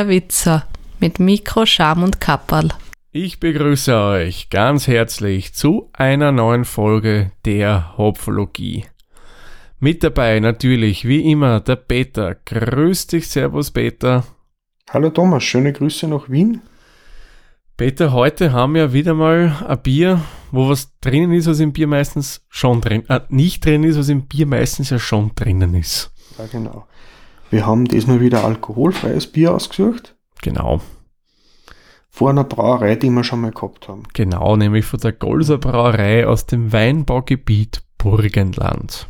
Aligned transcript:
der 0.00 0.08
Witzer 0.08 0.66
mit 0.98 1.20
Mikro, 1.20 1.66
Scham 1.66 2.02
und 2.02 2.22
Kapperl. 2.22 2.70
Ich 3.12 3.38
begrüße 3.38 3.94
euch 3.94 4.48
ganz 4.48 4.86
herzlich 4.86 5.52
zu 5.52 5.90
einer 5.92 6.32
neuen 6.32 6.64
Folge 6.64 7.32
der 7.44 7.98
Hopfologie. 7.98 8.86
Mit 9.78 10.02
dabei 10.02 10.40
natürlich 10.40 11.06
wie 11.06 11.30
immer 11.30 11.60
der 11.60 11.76
Peter. 11.76 12.34
Grüß 12.34 13.08
dich, 13.08 13.28
Servus 13.28 13.72
Peter. 13.72 14.24
Hallo 14.88 15.10
Thomas, 15.10 15.44
schöne 15.44 15.74
Grüße 15.74 16.08
nach 16.08 16.30
Wien. 16.30 16.62
Peter, 17.76 18.12
heute 18.12 18.52
haben 18.52 18.76
wir 18.76 18.94
wieder 18.94 19.12
mal 19.12 19.54
ein 19.68 19.82
Bier, 19.82 20.22
wo 20.50 20.70
was 20.70 20.98
drinnen 21.00 21.32
ist, 21.32 21.46
was 21.46 21.60
im 21.60 21.74
Bier 21.74 21.86
meistens 21.86 22.42
schon 22.48 22.80
drin, 22.80 23.06
äh, 23.10 23.20
nicht 23.28 23.66
drin 23.66 23.84
ist, 23.84 23.98
was 23.98 24.08
im 24.08 24.26
Bier 24.26 24.46
meistens 24.46 24.88
ja 24.88 24.98
schon 24.98 25.32
drinnen 25.34 25.74
ist. 25.74 26.10
Ja, 26.38 26.46
genau. 26.46 26.86
Wir 27.50 27.66
haben 27.66 27.86
diesmal 27.86 28.20
wieder 28.20 28.44
alkoholfreies 28.44 29.26
Bier 29.26 29.54
ausgesucht. 29.54 30.16
Genau. 30.40 30.80
Vor 32.08 32.30
einer 32.30 32.44
Brauerei, 32.44 32.96
die 32.96 33.10
wir 33.10 33.24
schon 33.24 33.40
mal 33.40 33.52
gehabt 33.52 33.88
haben. 33.88 34.04
Genau, 34.14 34.56
nämlich 34.56 34.84
von 34.84 35.00
der 35.00 35.12
Golser 35.12 35.58
Brauerei 35.58 36.26
aus 36.26 36.46
dem 36.46 36.72
Weinbaugebiet 36.72 37.82
Burgenland. 37.98 39.08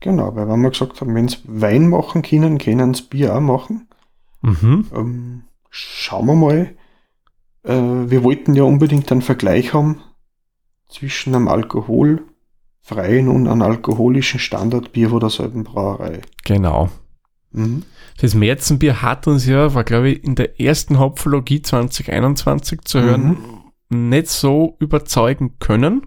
Genau, 0.00 0.34
weil 0.36 0.48
wenn 0.48 0.60
wir 0.60 0.70
gesagt 0.70 1.00
haben, 1.00 1.14
wenn 1.14 1.28
sie 1.28 1.38
Wein 1.44 1.88
machen 1.88 2.22
können, 2.22 2.58
können 2.58 2.94
sie 2.94 3.02
Bier 3.02 3.34
auch 3.34 3.40
machen. 3.40 3.88
Mhm. 4.42 4.86
Ähm, 4.94 5.42
schauen 5.70 6.26
wir 6.26 6.34
mal. 6.34 6.74
Äh, 7.64 8.10
wir 8.10 8.22
wollten 8.22 8.54
ja 8.54 8.62
unbedingt 8.62 9.10
einen 9.10 9.22
Vergleich 9.22 9.74
haben 9.74 10.00
zwischen 10.88 11.34
einem 11.34 11.48
alkoholfreien 11.48 13.28
und 13.28 13.48
einem 13.48 13.62
alkoholischen 13.62 14.40
Standardbier 14.40 15.10
von 15.10 15.20
derselben 15.20 15.64
Brauerei. 15.64 16.22
Genau. 16.44 16.90
Mhm. 17.52 17.82
Das 18.20 18.34
Märzenbier 18.34 19.02
hat 19.02 19.26
uns 19.26 19.46
ja, 19.46 19.74
war 19.74 19.84
glaube 19.84 20.10
ich 20.10 20.24
in 20.24 20.34
der 20.34 20.60
ersten 20.60 20.98
Hopfologie 20.98 21.62
2021 21.62 22.80
zu 22.82 23.00
hören, 23.00 23.36
nicht 23.88 24.28
so 24.28 24.76
überzeugen 24.80 25.58
können. 25.58 26.06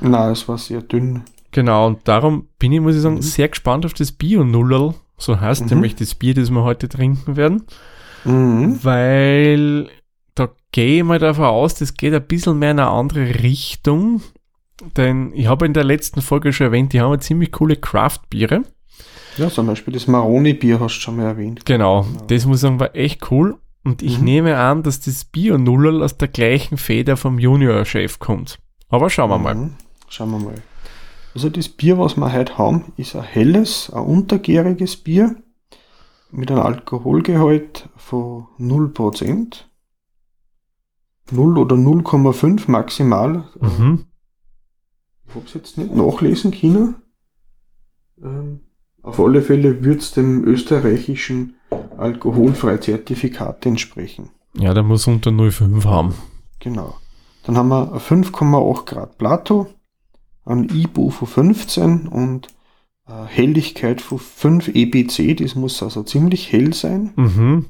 Na, 0.00 0.30
es 0.30 0.48
war 0.48 0.56
sehr 0.58 0.80
dünn. 0.82 1.22
Genau, 1.52 1.88
und 1.88 2.06
darum 2.08 2.46
bin 2.58 2.72
ich, 2.72 2.80
muss 2.80 2.94
ich 2.94 3.02
sagen, 3.02 3.16
Mhm. 3.16 3.22
sehr 3.22 3.48
gespannt 3.48 3.84
auf 3.84 3.92
das 3.94 4.12
Bio-Nullel. 4.12 4.94
So 5.18 5.38
heißt 5.40 5.62
Mhm. 5.64 5.68
nämlich 5.68 5.96
das 5.96 6.14
Bier, 6.14 6.32
das 6.34 6.50
wir 6.50 6.62
heute 6.62 6.88
trinken 6.88 7.36
werden. 7.36 7.64
Mhm. 8.24 8.78
Weil 8.82 9.90
da 10.34 10.48
gehe 10.72 10.98
ich 10.98 11.04
mal 11.04 11.18
davon 11.18 11.44
aus, 11.44 11.74
das 11.74 11.94
geht 11.94 12.14
ein 12.14 12.26
bisschen 12.26 12.58
mehr 12.58 12.70
in 12.70 12.78
eine 12.78 12.88
andere 12.88 13.42
Richtung. 13.42 14.22
Denn 14.96 15.32
ich 15.34 15.46
habe 15.48 15.66
in 15.66 15.74
der 15.74 15.84
letzten 15.84 16.22
Folge 16.22 16.52
schon 16.54 16.66
erwähnt, 16.68 16.92
die 16.94 17.00
haben 17.00 17.12
eine 17.12 17.20
ziemlich 17.20 17.52
coole 17.52 17.76
Craft-Biere. 17.76 18.62
Ja, 19.40 19.50
zum 19.50 19.66
Beispiel 19.66 19.92
das 19.94 20.06
Maroni-Bier 20.06 20.78
hast 20.80 20.96
du 20.96 21.00
schon 21.00 21.16
mal 21.16 21.24
erwähnt. 21.26 21.64
Genau, 21.66 22.02
Genau. 22.02 22.24
das 22.26 22.46
muss 22.46 22.58
ich 22.58 22.60
sagen, 22.62 22.80
war 22.80 22.94
echt 22.94 23.30
cool. 23.30 23.58
Und 23.82 24.02
ich 24.02 24.18
Mhm. 24.18 24.24
nehme 24.24 24.56
an, 24.58 24.82
dass 24.82 25.00
das 25.00 25.24
Bio-Nullel 25.24 26.02
aus 26.02 26.16
der 26.18 26.28
gleichen 26.28 26.76
Feder 26.76 27.16
vom 27.16 27.38
Junior-Chef 27.38 28.18
kommt. 28.18 28.58
Aber 28.88 29.08
schauen 29.10 29.30
wir 29.30 29.38
mal. 29.38 29.54
Mhm. 29.54 29.74
Schauen 30.08 30.30
wir 30.32 30.38
mal. 30.38 30.54
Also 31.34 31.48
das 31.48 31.68
Bier, 31.68 31.98
was 31.98 32.16
wir 32.16 32.32
heute 32.32 32.58
haben, 32.58 32.92
ist 32.96 33.16
ein 33.16 33.22
helles, 33.22 33.90
ein 33.90 34.02
untergäriges 34.02 34.96
Bier 34.96 35.36
mit 36.30 36.50
einem 36.50 36.60
Alkoholgehalt 36.60 37.88
von 37.96 38.46
0%. 38.58 39.66
0 41.30 41.58
oder 41.58 41.76
0,5 41.76 42.68
maximal. 42.70 43.44
Mhm. 43.60 44.06
Ich 45.28 45.34
habe 45.36 45.46
es 45.46 45.54
jetzt 45.54 45.78
nicht 45.78 45.94
nachlesen 45.94 46.50
können. 46.50 46.96
Ähm, 48.22 48.60
auf 49.02 49.18
alle 49.20 49.42
Fälle 49.42 49.84
wird 49.84 50.02
es 50.02 50.12
dem 50.12 50.44
österreichischen 50.44 51.54
Alkoholfreizertifikat 51.96 53.64
entsprechen. 53.66 54.30
Ja, 54.54 54.74
der 54.74 54.82
muss 54.82 55.06
unter 55.06 55.30
0,5 55.30 55.84
haben. 55.84 56.14
Genau. 56.58 56.96
Dann 57.44 57.56
haben 57.56 57.68
wir 57.68 57.92
ein 57.92 58.00
5,8 58.00 58.84
Grad 58.84 59.18
Plato, 59.18 59.68
ein 60.44 60.68
IBU 60.68 61.10
von 61.10 61.28
15 61.28 62.08
und 62.08 62.48
eine 63.06 63.26
Helligkeit 63.26 64.00
von 64.00 64.18
5 64.18 64.68
EBC. 64.68 65.36
Das 65.36 65.54
muss 65.54 65.82
also 65.82 66.02
ziemlich 66.02 66.52
hell 66.52 66.74
sein. 66.74 67.12
Mhm. 67.16 67.66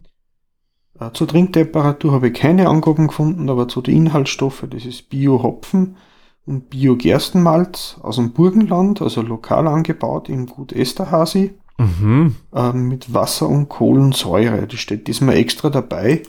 Äh, 0.99 1.11
Zur 1.13 1.29
Trinktemperatur 1.29 2.13
habe 2.13 2.29
ich 2.29 2.35
keine 2.35 2.69
Angaben 2.69 3.09
gefunden, 3.09 3.49
aber 3.49 3.69
zu 3.69 3.81
den 3.83 3.97
Inhaltsstoffen, 3.97 4.71
das 4.71 4.85
ist 4.85 5.09
Bio-Hopfen 5.09 5.97
und 6.47 6.71
Bio-Gerstenmalz 6.71 7.99
aus 8.03 8.17
dem 8.17 8.33
Burgenland, 8.33 9.03
also 9.03 9.23
lokal 9.23 9.69
angebaut 9.69 10.29
im 10.29 10.47
Gut 10.47 10.73
Esterhasi, 10.73 11.55
Mhm. 11.79 12.37
äh, 12.55 12.73
mit 12.75 13.15
Wasser 13.15 13.49
und 13.49 13.69
Kohlensäure. 13.71 14.67
Das 14.67 14.81
steht 14.81 15.07
diesmal 15.07 15.37
extra 15.37 15.71
dabei. 15.71 16.23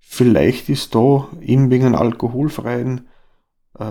Vielleicht 0.00 0.68
ist 0.68 0.94
da 0.94 1.28
eben 1.40 1.70
wegen 1.70 1.86
einem 1.86 1.94
alkoholfreien 1.94 3.08
äh, 3.78 3.84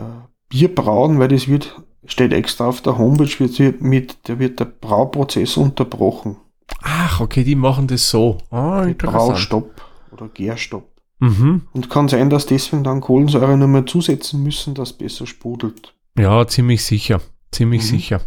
Bierbrauen, 0.50 1.18
weil 1.20 1.30
das 1.30 1.48
wird, 1.48 1.82
steht 2.06 2.34
extra 2.34 2.68
auf 2.68 2.82
der 2.82 2.98
Homepage, 3.00 3.40
wird 3.40 3.82
mit, 3.82 4.18
da 4.30 4.38
wird 4.38 4.60
der 4.60 4.66
Brauprozess 4.66 5.58
unterbrochen. 5.58 6.38
Ach, 6.84 7.20
okay, 7.20 7.44
die 7.44 7.56
machen 7.56 7.88
das 7.88 8.10
so. 8.10 8.38
Ah, 8.52 8.84
interessant. 8.84 9.30
Braustopp 9.30 9.82
oder 10.12 10.28
Gärstopp. 10.30 10.88
Mhm. 11.20 11.64
Und 11.74 11.90
kann 11.90 12.08
sein, 12.08 12.30
dass 12.30 12.46
deswegen 12.46 12.84
dann 12.84 13.02
Kohlensäure 13.02 13.58
noch 13.58 13.68
mal 13.68 13.86
zusetzen 13.86 14.44
müssen, 14.44 14.76
dass 14.76 14.92
es 14.92 14.98
besser 14.98 15.26
sprudelt. 15.26 15.94
Ja, 16.18 16.46
ziemlich 16.48 16.84
sicher. 16.86 17.22
Ziemlich 17.52 17.82
Mhm. 17.84 17.86
sicher. 17.88 18.22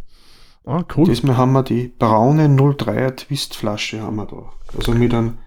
Ah, 0.67 0.83
cool. 0.97 1.05
Diesmal 1.06 1.37
haben 1.37 1.53
wir 1.53 1.62
die 1.62 1.89
braune 1.99 2.49
03er 2.49 3.15
Twistflasche 3.17 4.03
haben 4.03 4.17
wir 4.17 4.27
da. 4.27 4.53
Also 4.77 4.93
mit 4.93 5.15
einem 5.15 5.39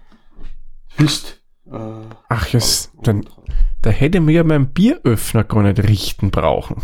Twist. 0.96 1.40
Äh, 1.70 1.78
Ach, 2.28 2.46
yes, 2.48 2.90
dann, 3.02 3.24
da 3.82 3.90
hätte 3.90 4.20
mir 4.20 4.32
ja 4.32 4.44
meinen 4.44 4.72
Bieröffner 4.72 5.44
gar 5.44 5.62
nicht 5.62 5.78
richten 5.82 6.30
brauchen. 6.30 6.82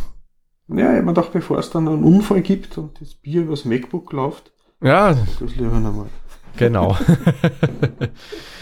Ja, 0.68 0.96
ich 0.96 1.02
mir 1.02 1.12
gedacht, 1.12 1.32
bevor 1.32 1.58
es 1.58 1.70
dann 1.70 1.88
einen 1.88 2.04
Unfall 2.04 2.40
gibt 2.42 2.78
und 2.78 3.00
das 3.00 3.14
Bier 3.14 3.42
übers 3.42 3.64
MacBook 3.64 4.12
läuft, 4.12 4.52
Ja, 4.82 5.12
das 5.14 5.54
lieber 5.56 5.80
nochmal. 5.80 6.06
genau. 6.56 6.96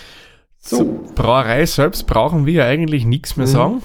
so, 0.69 1.05
Brauerei 1.15 1.65
selbst 1.67 2.07
brauchen 2.07 2.47
wir 2.47 2.53
ja 2.53 2.65
eigentlich 2.67 3.05
nichts 3.05 3.37
mehr 3.37 3.47
Mhm. 3.47 3.51
sagen. 3.53 3.83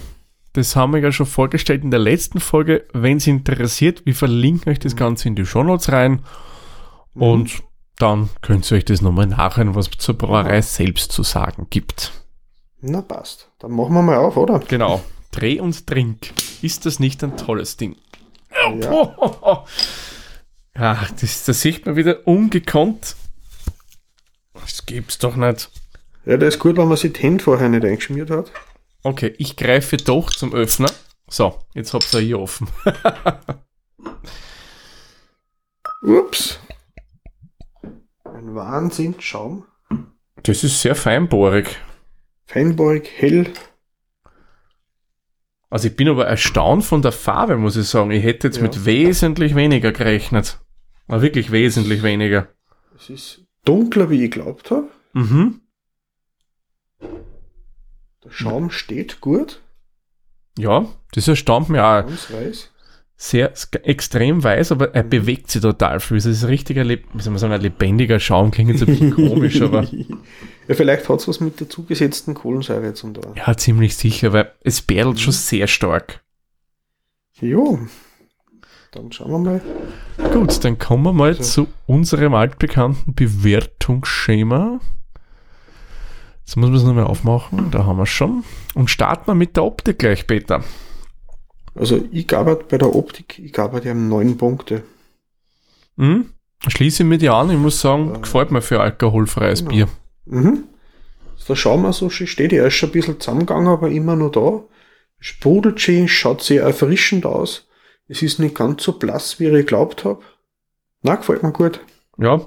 Das 0.52 0.76
haben 0.76 0.92
wir 0.92 1.00
ja 1.00 1.10
schon 1.10 1.26
vorgestellt 1.26 1.82
in 1.82 1.90
der 1.90 1.98
letzten 2.00 2.38
Folge. 2.40 2.86
Wenn 2.92 3.16
es 3.16 3.26
interessiert, 3.26 4.06
wir 4.06 4.14
verlinken 4.14 4.70
euch 4.70 4.78
das 4.78 4.94
Ganze 4.94 5.26
in 5.28 5.34
die 5.34 5.46
Shownotes 5.46 5.90
rein. 5.90 6.20
Und 7.14 7.62
dann 7.98 8.28
könnt 8.42 8.70
ihr 8.70 8.76
euch 8.76 8.84
das 8.84 9.00
nochmal 9.00 9.26
nachhören, 9.26 9.74
was 9.74 9.90
zur 9.98 10.16
Brauerei 10.16 10.60
selbst 10.62 11.10
zu 11.12 11.22
sagen 11.22 11.66
gibt. 11.70 12.12
Na 12.80 13.02
passt. 13.02 13.48
Dann 13.58 13.72
machen 13.72 13.94
wir 13.94 14.02
mal 14.02 14.18
auf, 14.18 14.36
oder? 14.36 14.60
Genau. 14.60 15.02
Dreh 15.32 15.58
und 15.58 15.86
Trink. 15.86 16.32
Ist 16.62 16.86
das 16.86 17.00
nicht 17.00 17.24
ein 17.24 17.36
tolles 17.36 17.76
Ding? 17.76 17.96
Ja. 18.80 19.18
Ach, 20.76 21.10
das, 21.20 21.44
das 21.44 21.60
sieht 21.60 21.86
man 21.86 21.96
wieder 21.96 22.26
ungekonnt. 22.26 23.16
Das 24.54 24.86
gibt's 24.86 25.18
doch 25.18 25.36
nicht. 25.36 25.70
Ja, 26.26 26.36
der 26.36 26.48
ist 26.48 26.58
gut, 26.58 26.76
wenn 26.76 26.88
man 26.88 26.96
sich 26.96 27.12
die 27.12 27.22
Hände 27.22 27.44
vorher 27.44 27.68
nicht 27.68 27.84
eingeschmiert 27.84 28.30
hat. 28.30 28.50
Okay, 29.02 29.34
ich 29.38 29.56
greife 29.56 29.96
doch 29.98 30.30
zum 30.30 30.54
Öffner. 30.54 30.90
So, 31.28 31.58
jetzt 31.74 31.92
habt 31.92 32.12
ihr 32.14 32.20
hier 32.20 32.40
offen. 32.40 32.68
Ups. 36.02 36.58
Ein 38.24 38.54
Wahnsinn, 38.54 39.14
Schaum. 39.20 39.64
Das 40.42 40.64
ist 40.64 40.80
sehr 40.82 40.94
feinbohrig. 40.94 41.76
Feinbohrig, 42.46 43.10
hell. 43.16 43.50
Also 45.70 45.88
ich 45.88 45.96
bin 45.96 46.08
aber 46.08 46.26
erstaunt 46.26 46.84
von 46.84 47.02
der 47.02 47.12
Farbe, 47.12 47.56
muss 47.56 47.76
ich 47.76 47.88
sagen. 47.88 48.10
Ich 48.10 48.22
hätte 48.22 48.48
jetzt 48.48 48.58
Ja. 48.58 48.62
mit 48.62 48.84
wesentlich 48.84 49.54
weniger 49.54 49.92
gerechnet. 49.92 50.60
Aber 51.08 51.22
wirklich 51.22 51.50
wesentlich 51.50 52.02
weniger. 52.02 52.48
Es 52.96 53.10
ist 53.10 53.44
dunkler, 53.64 54.10
wie 54.10 54.24
ich 54.24 54.30
glaubt 54.30 54.70
habe. 54.70 54.88
Mhm. 55.14 55.60
Der 58.24 58.30
Schaum 58.30 58.70
steht 58.70 59.20
gut. 59.20 59.60
Ja, 60.58 60.86
das 61.12 61.28
erstaunt 61.28 61.68
mich 61.68 61.80
auch. 61.80 62.02
Ganz 62.06 62.30
weiß. 62.32 62.70
Sehr 63.16 63.52
extrem 63.84 64.42
weiß, 64.42 64.72
aber 64.72 64.92
er 64.94 65.04
bewegt 65.04 65.48
sich 65.50 65.62
total 65.62 66.00
viel. 66.00 66.16
Es 66.16 66.26
ist 66.26 66.42
ein 66.42 66.48
richtiger, 66.48 66.86
wie 66.88 66.98
soll 67.18 67.30
man 67.32 67.38
sagen, 67.38 67.52
ein 67.52 67.60
lebendiger 67.60 68.18
Schaum. 68.18 68.50
Klingt 68.50 68.70
jetzt 68.70 68.80
ein 68.82 68.86
bisschen 68.86 69.14
komisch, 69.14 69.60
aber 69.62 69.82
ja, 70.68 70.74
vielleicht 70.74 71.08
hat 71.08 71.20
es 71.20 71.28
was 71.28 71.38
mit 71.40 71.60
der 71.60 71.68
zugesetzten 71.68 72.34
Kohlensäure 72.34 72.92
zu 72.94 73.10
tun. 73.12 73.34
ja, 73.36 73.56
ziemlich 73.56 73.96
sicher, 73.96 74.32
weil 74.32 74.52
es 74.62 74.82
bärtelt 74.82 75.20
schon 75.20 75.32
sehr 75.32 75.68
stark. 75.68 76.22
Jo. 77.40 77.78
Dann 78.90 79.10
schauen 79.12 79.30
wir 79.30 79.38
mal. 79.38 79.60
Gut, 80.32 80.64
dann 80.64 80.78
kommen 80.78 81.04
wir 81.04 81.12
mal 81.12 81.34
So. 81.34 81.42
zu 81.64 81.68
unserem 81.86 82.34
altbekannten 82.34 83.14
Bewertungsschema. 83.14 84.80
Jetzt 86.44 86.56
muss 86.56 86.68
man 86.68 86.76
es 86.76 86.84
nochmal 86.84 87.04
aufmachen, 87.04 87.70
da 87.70 87.86
haben 87.86 87.96
wir 87.96 88.02
es 88.02 88.10
schon. 88.10 88.44
Und 88.74 88.90
starten 88.90 89.26
wir 89.26 89.34
mit 89.34 89.56
der 89.56 89.64
Optik 89.64 89.98
gleich, 89.98 90.26
Peter. 90.26 90.62
Also 91.74 92.04
ich 92.12 92.26
gab 92.28 92.68
bei 92.68 92.78
der 92.78 92.94
Optik, 92.94 93.38
ich 93.38 93.52
gab 93.52 93.82
ihm 93.84 94.08
neun 94.08 94.36
Punkte. 94.36 94.82
Hm? 95.96 96.26
Schließe 96.66 97.02
ich 97.02 97.08
mit 97.08 97.22
dir 97.22 97.34
an, 97.34 97.50
ich 97.50 97.58
muss 97.58 97.80
sagen, 97.80 98.10
Ja. 98.12 98.18
gefällt 98.20 98.50
mir 98.50 98.62
für 98.62 98.80
alkoholfreies 98.80 99.60
Genau. 99.60 99.70
Bier. 99.70 99.88
Mhm. 100.26 100.64
Der 101.48 101.56
Schaum 101.56 101.90
so 101.92 102.08
schön 102.08 102.26
steht, 102.26 102.52
ist 102.52 102.74
schon 102.74 102.88
ein 102.88 102.92
bisschen 102.92 103.20
zusammengegangen, 103.20 103.68
aber 103.68 103.90
immer 103.90 104.16
noch 104.16 104.30
da. 104.30 104.62
Sprudelt 105.20 105.80
schön, 105.80 106.08
schaut 106.08 106.42
sehr 106.42 106.62
erfrischend 106.62 107.26
aus. 107.26 107.66
Es 108.08 108.22
ist 108.22 108.38
nicht 108.38 108.54
ganz 108.54 108.82
so 108.82 108.92
blass, 108.92 109.40
wie 109.40 109.46
ich 109.46 109.52
geglaubt 109.52 110.04
habe. 110.04 110.22
Na, 111.02 111.16
gefällt 111.16 111.42
mir 111.42 111.52
gut. 111.52 111.80
Ja, 112.18 112.40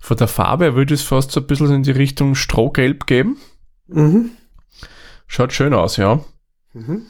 von 0.00 0.16
der 0.16 0.28
Farbe 0.28 0.74
würde 0.74 0.94
ich 0.94 1.00
es 1.00 1.06
fast 1.06 1.30
so 1.30 1.40
ein 1.40 1.46
bisschen 1.46 1.72
in 1.72 1.82
die 1.82 1.90
Richtung 1.90 2.34
Strohgelb 2.34 3.06
geben. 3.06 3.36
Mhm. 3.86 4.30
Schaut 5.26 5.52
schön 5.52 5.74
aus, 5.74 5.96
ja. 5.96 6.24
Mhm. 6.72 7.06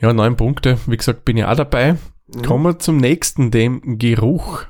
Ja, 0.00 0.12
neun 0.12 0.36
Punkte. 0.36 0.78
Wie 0.86 0.96
gesagt, 0.96 1.24
bin 1.24 1.36
ich 1.36 1.44
auch 1.44 1.56
dabei. 1.56 1.96
Mhm. 2.28 2.42
Kommen 2.42 2.64
wir 2.64 2.78
zum 2.78 2.98
nächsten, 2.98 3.50
dem 3.50 3.98
Geruch. 3.98 4.64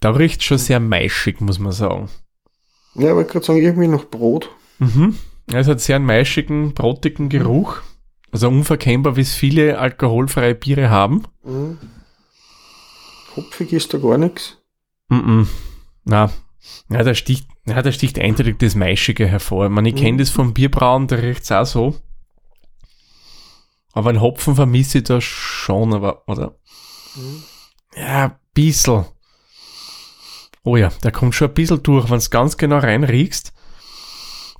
Da 0.00 0.10
riecht 0.10 0.42
schon 0.42 0.58
sehr 0.58 0.80
maischig, 0.80 1.40
muss 1.40 1.58
man 1.58 1.72
sagen. 1.72 2.10
Ja, 2.94 3.08
ich 3.08 3.14
wollte 3.14 3.32
gerade 3.32 3.46
sagen, 3.46 3.62
irgendwie 3.62 3.88
noch 3.88 4.04
Brot. 4.04 4.50
Mhm. 4.78 5.16
Es 5.52 5.66
hat 5.66 5.80
sehr 5.80 5.96
einen 5.96 6.06
maischigen, 6.06 6.74
brotigen 6.74 7.28
Geruch. 7.28 7.78
Also 8.30 8.48
unverkennbar, 8.48 9.16
wie 9.16 9.22
es 9.22 9.34
viele 9.34 9.78
alkoholfreie 9.78 10.54
Biere 10.54 10.90
haben. 10.90 11.24
Mhm. 11.42 11.78
Hopfig 13.36 13.72
ist 13.72 13.92
da 13.94 13.98
gar 13.98 14.18
nichts. 14.18 14.58
Mhm. 15.08 15.48
Na, 16.04 16.30
ja, 16.90 17.02
da 17.02 17.14
sticht, 17.14 17.46
ja, 17.66 17.82
da 17.82 17.92
sticht 17.92 18.18
eindeutig 18.18 18.56
das 18.58 18.74
Maischige 18.74 19.26
hervor. 19.26 19.66
Ich, 19.66 19.70
meine, 19.70 19.88
ich 19.88 19.94
Mhm. 19.94 19.98
kenne 19.98 20.18
das 20.18 20.30
vom 20.30 20.54
Bierbrauen, 20.54 21.06
da 21.08 21.16
riecht 21.16 21.42
es 21.42 21.52
auch 21.52 21.66
so. 21.66 21.94
Aber 23.92 24.10
einen 24.10 24.20
Hopfen 24.20 24.54
vermisse 24.56 24.98
ich 24.98 25.04
da 25.04 25.20
schon, 25.20 25.94
aber, 25.94 26.26
oder? 26.28 26.58
Mhm. 27.16 27.42
Ja, 27.96 28.24
ein 28.26 28.36
bisschen. 28.54 29.04
Oh 30.64 30.76
ja, 30.76 30.88
der 31.02 31.12
kommt 31.12 31.34
schon 31.34 31.48
ein 31.48 31.54
bisschen 31.54 31.82
durch, 31.82 32.10
wenn 32.10 32.18
du 32.18 32.28
ganz 32.30 32.56
genau 32.56 32.78
reinriechst. 32.78 33.52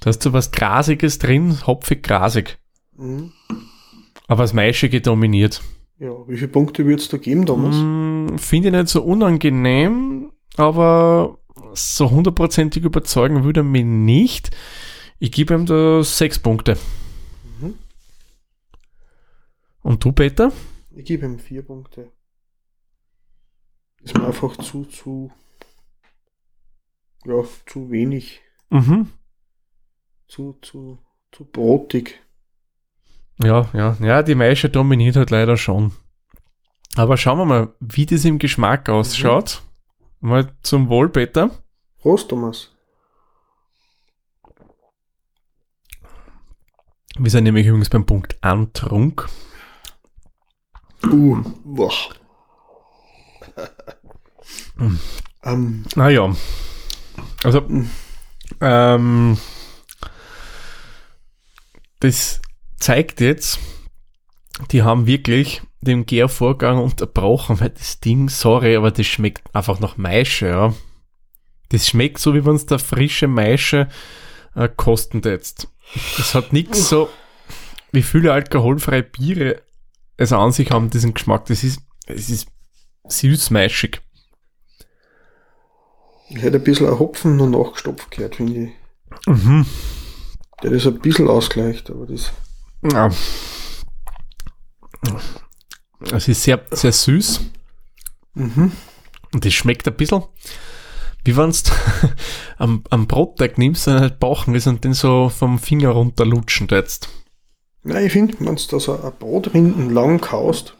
Da 0.01 0.07
hast 0.09 0.19
du 0.25 0.33
was 0.33 0.51
Grasiges 0.53 1.19
drin, 1.19 1.67
hopfig 1.67 2.03
grasig. 2.03 2.59
Mhm. 2.97 3.33
Aber 4.29 4.43
das 4.45 4.53
Maischige 4.53 5.01
dominiert. 5.01 5.63
Ja, 5.99 6.11
wie 6.29 6.37
viele 6.37 6.49
Punkte 6.49 6.87
wird 6.87 7.01
es 7.01 7.09
da 7.09 7.17
geben, 7.19 7.47
Thomas? 7.47 7.77
Mm, 7.77 8.37
Finde 8.37 8.69
ich 8.69 8.75
nicht 8.75 8.89
so 8.89 9.03
unangenehm, 9.03 10.33
aber 10.57 11.39
so 11.75 12.11
hundertprozentig 12.11 12.83
überzeugen 12.85 13.45
würde 13.45 13.61
er 13.61 13.65
mich 13.65 13.85
nicht. 13.85 14.51
Ich 15.19 15.31
gebe 15.33 15.55
ihm 15.55 15.67
da 15.67 16.03
sechs 16.03 16.39
Punkte. 16.39 16.77
Mhm. 17.61 17.75
Und 19.83 20.05
du, 20.05 20.13
Peter? 20.13 20.53
Ich 20.97 21.05
gebe 21.05 21.27
ihm 21.27 21.39
vier 21.39 21.63
Punkte. 21.63 22.11
Ist 24.03 24.17
mir 24.19 24.27
einfach 24.27 24.57
zu, 24.59 24.85
zu, 24.85 25.31
ja, 27.25 27.43
zu 27.67 27.91
wenig, 27.91 28.41
Mhm. 28.71 29.11
zu, 30.27 30.59
zu, 30.61 30.99
zu 31.33 31.45
brotig. 31.45 32.21
Ja, 33.43 33.69
ja, 33.73 33.97
ja, 34.01 34.23
die 34.23 34.35
Maische 34.35 34.69
dominiert 34.69 35.17
halt 35.17 35.31
leider 35.31 35.57
schon. 35.57 35.93
Aber 36.97 37.17
schauen 37.17 37.39
wir 37.39 37.45
mal, 37.45 37.75
wie 37.81 38.07
das 38.07 38.25
im 38.25 38.39
Geschmack 38.39 38.89
ausschaut. 38.89 39.63
Mal 40.21 40.53
zum 40.63 40.89
Wohl, 40.89 41.09
Peter. 41.09 41.51
Prost, 42.01 42.29
Thomas. 42.29 42.71
Wir 47.17 47.31
sind 47.31 47.45
nämlich 47.45 47.67
übrigens 47.67 47.91
beim 47.91 48.07
Punkt 48.07 48.37
Antrunk. 48.41 49.29
Uh, 51.05 51.43
boah. 51.65 51.93
ähm, 55.45 55.85
Naja. 55.95 56.35
Also, 57.45 57.69
ähm, 58.61 59.39
das 62.01 62.41
zeigt 62.85 63.23
jetzt, 63.23 63.59
die 64.71 64.83
haben 64.83 65.07
wirklich 65.07 65.63
den 65.81 66.05
Gärvorgang 66.05 66.79
unterbrochen, 66.79 67.59
weil 67.59 67.71
das 67.71 67.99
Ding, 68.01 68.29
sorry, 68.29 68.77
aber 68.77 68.91
das 68.91 69.07
schmeckt 69.07 69.43
einfach 69.55 69.81
nach 69.81 69.97
Maische, 69.97 70.49
ja. 70.49 70.75
Das 71.71 71.89
schmeckt 71.89 72.19
so, 72.19 72.35
wie 72.35 72.45
wenn 72.45 72.57
es 72.57 72.67
da 72.67 72.77
frische 72.77 73.27
Maische 73.27 73.89
äh, 74.55 74.69
kosten 74.69 75.23
jetzt. 75.25 75.69
Das 76.19 76.35
hat 76.35 76.53
nichts 76.53 76.91
so, 76.91 77.09
wie 77.93 78.03
viele 78.03 78.35
alkoholfreie 78.35 79.03
Biere 79.03 79.63
es 80.19 80.35
an 80.35 80.53
sich 80.53 80.71
haben, 80.71 80.91
diesen 80.91 81.15
Geschmack. 81.15 81.47
Das 81.47 81.65
ist, 81.65 81.81
es 82.07 82.29
ist 82.29 82.49
süß-maischig. 83.09 84.03
ich 86.29 86.43
hätte 86.43 86.59
ein 86.59 86.65
bisschen 86.65 86.87
ein 86.87 86.99
Hopfen 86.99 87.37
noch 87.37 87.49
nachgestopft 87.49 88.11
gehört, 88.11 88.37
finde 88.37 88.65
ich. 88.65 89.27
Mhm. 89.27 89.65
Der 90.63 90.71
das 90.71 90.87
ein 90.87 91.01
bisschen 91.01 91.29
ausgleicht, 91.29 91.91
aber 91.91 92.07
das. 92.07 92.31
Ja. 92.93 93.11
Es 96.13 96.29
ist 96.29 96.43
sehr, 96.43 96.63
sehr 96.71 96.93
süß 96.93 97.41
Mhm. 98.37 98.73
und 99.33 99.47
es 99.47 99.55
schmeckt 99.55 99.87
ein 99.87 99.95
bisschen, 99.95 100.25
wie 101.25 101.37
wenn 101.37 101.51
du 101.51 101.57
am, 102.59 102.83
am 102.91 103.07
Brotteig 103.07 103.59
nimmst 103.59 103.87
und 103.87 104.01
halt 104.01 104.19
bachen 104.19 104.55
ist 104.57 104.67
und 104.67 104.83
den 104.83 104.93
so 104.93 105.29
vom 105.29 105.59
Finger 105.61 105.91
runter 105.91 106.25
lutschen 106.27 106.67
jetzt. 106.71 107.09
Nein, 107.85 108.07
ich 108.07 108.13
finde, 108.13 108.35
wenn 108.41 108.57
du 108.57 108.63
da 108.71 108.81
so 108.81 109.01
ein 109.01 109.13
Brotrinden 109.21 109.91
lang 109.91 110.21
kaust, 110.21 110.77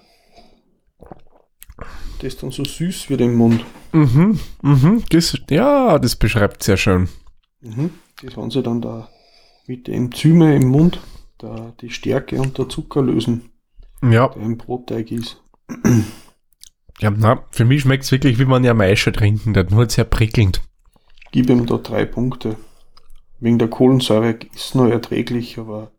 das 2.21 2.37
dann 2.39 2.51
so 2.51 2.65
süß 2.65 3.09
wird 3.09 3.21
im 3.21 3.37
Mund. 3.37 3.65
Mhm, 3.93 4.41
mhm, 4.63 5.05
das, 5.11 5.39
ja, 5.51 5.99
das 6.01 6.17
beschreibt 6.17 6.63
sehr 6.65 6.77
schön. 6.77 7.09
Mhm. 7.61 7.91
Das 8.23 8.37
haben 8.37 8.51
sie 8.51 8.63
dann 8.63 8.81
da 8.81 9.09
mit 9.69 9.87
den 9.87 10.07
Enzyme 10.07 10.57
im 10.57 10.67
Mund, 10.69 10.99
da 11.39 11.73
die 11.81 11.91
Stärke 11.91 12.41
und 12.41 12.59
der 12.59 12.69
Zucker 12.69 13.03
lösen, 13.03 13.51
Ja, 14.03 14.29
der 14.29 14.43
im 14.43 14.57
Brotteig 14.59 15.11
ist. 15.11 15.43
ja, 17.01 17.11
na, 17.11 17.45
für 17.51 17.65
mich 17.65 17.83
schmeckt 17.83 18.05
es 18.05 18.13
wirklich, 18.13 18.39
wie 18.39 18.45
man 18.45 18.65
ja 18.65 18.75
Maische 18.75 19.13
trinken, 19.13 19.55
der 19.55 19.69
nur 19.71 19.89
sehr 19.89 20.05
prickelnd. 20.05 20.63
Gib 21.33 21.51
ihm 21.51 21.67
da 21.67 21.77
drei 21.79 22.05
Punkte. 22.05 22.57
Wegen 23.41 23.59
der 23.59 23.69
Kohlensäure 23.69 24.39
ist 24.55 24.75
noch 24.75 24.87
erträglich, 24.87 25.59
aber 25.59 25.91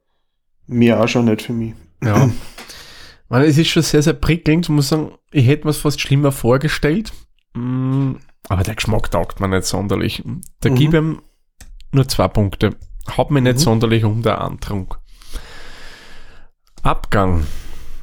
mehr 0.68 1.02
auch 1.04 1.08
schon 1.08 1.26
nicht 1.26 1.42
für 1.42 1.54
mich. 1.54 1.74
Ja. 2.04 2.30
Man, 3.30 3.42
es 3.42 3.58
ist 3.58 3.68
schon 3.70 3.84
sehr, 3.84 4.02
sehr 4.04 4.14
prickelnd. 4.14 4.66
Ich 4.66 4.70
muss 4.70 4.90
sagen, 4.90 5.12
ich 5.32 5.46
hätte 5.48 5.66
mir 5.66 5.72
es 5.72 5.78
fast 5.80 6.00
schlimmer 6.00 6.32
vorgestellt. 6.32 7.12
Mm, 7.54 8.14
Aber 8.48 8.62
der 8.64 8.76
Geschmack 8.76 9.10
taugt 9.12 9.40
mir 9.40 9.48
nicht 9.48 9.66
sonderlich. 9.66 10.24
Da 10.62 10.70
Mhm. 10.70 10.76
gebe 10.76 10.98
ich 10.98 11.04
ihm 11.04 11.22
nur 11.92 12.08
zwei 12.08 12.28
Punkte. 12.28 12.76
Hat 13.18 13.32
mir 13.32 13.42
nicht 13.42 13.56
Mhm. 13.56 13.60
sonderlich 13.60 14.04
um 14.06 14.22
der 14.22 14.42
Antrunk. 14.42 14.98
Abgang. 16.86 17.48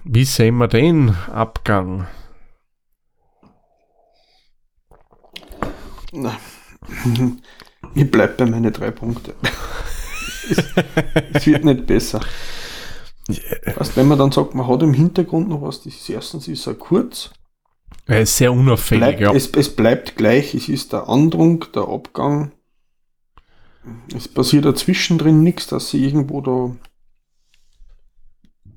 Wie 0.03 0.25
sehen 0.25 0.57
wir 0.57 0.67
den 0.67 1.11
Abgang? 1.31 2.09
Na, 6.11 6.37
ich 7.95 8.11
bleib 8.11 8.39
bei 8.39 8.45
meinen 8.45 8.73
drei 8.73 8.91
Punkte. 8.91 9.37
es, 10.51 10.65
es 11.33 11.47
wird 11.47 11.65
nicht 11.65 11.87
besser. 11.87 12.23
Weißt, 13.77 13.97
wenn 13.97 14.09
man 14.09 14.19
dann 14.19 14.33
sagt, 14.33 14.57
man 14.57 14.67
hat 14.67 14.83
im 14.83 14.95
Hintergrund 14.95 15.49
noch 15.49 15.63
was, 15.63 15.85
das 15.85 15.95
ist 15.95 16.11
erstens 16.11 16.49
ist 16.49 16.67
er 16.67 16.75
kurz, 16.75 17.31
Er 18.07 18.23
ist 18.23 18.37
sehr 18.37 18.53
unauffällig, 18.53 19.17
bleibt, 19.17 19.21
ja. 19.21 19.33
es, 19.33 19.47
es 19.51 19.77
bleibt 19.77 20.17
gleich, 20.17 20.55
es 20.55 20.69
ist 20.69 20.93
der 20.93 21.09
Andrunk, 21.09 21.73
der 21.75 21.85
Abgang. 21.85 22.51
Es 24.13 24.27
passiert 24.27 24.65
dazwischen 24.65 25.19
drin 25.19 25.45
nichts, 25.45 25.69
dass 25.69 25.91
sie 25.91 26.05
irgendwo 26.05 26.41
da. 26.41 26.75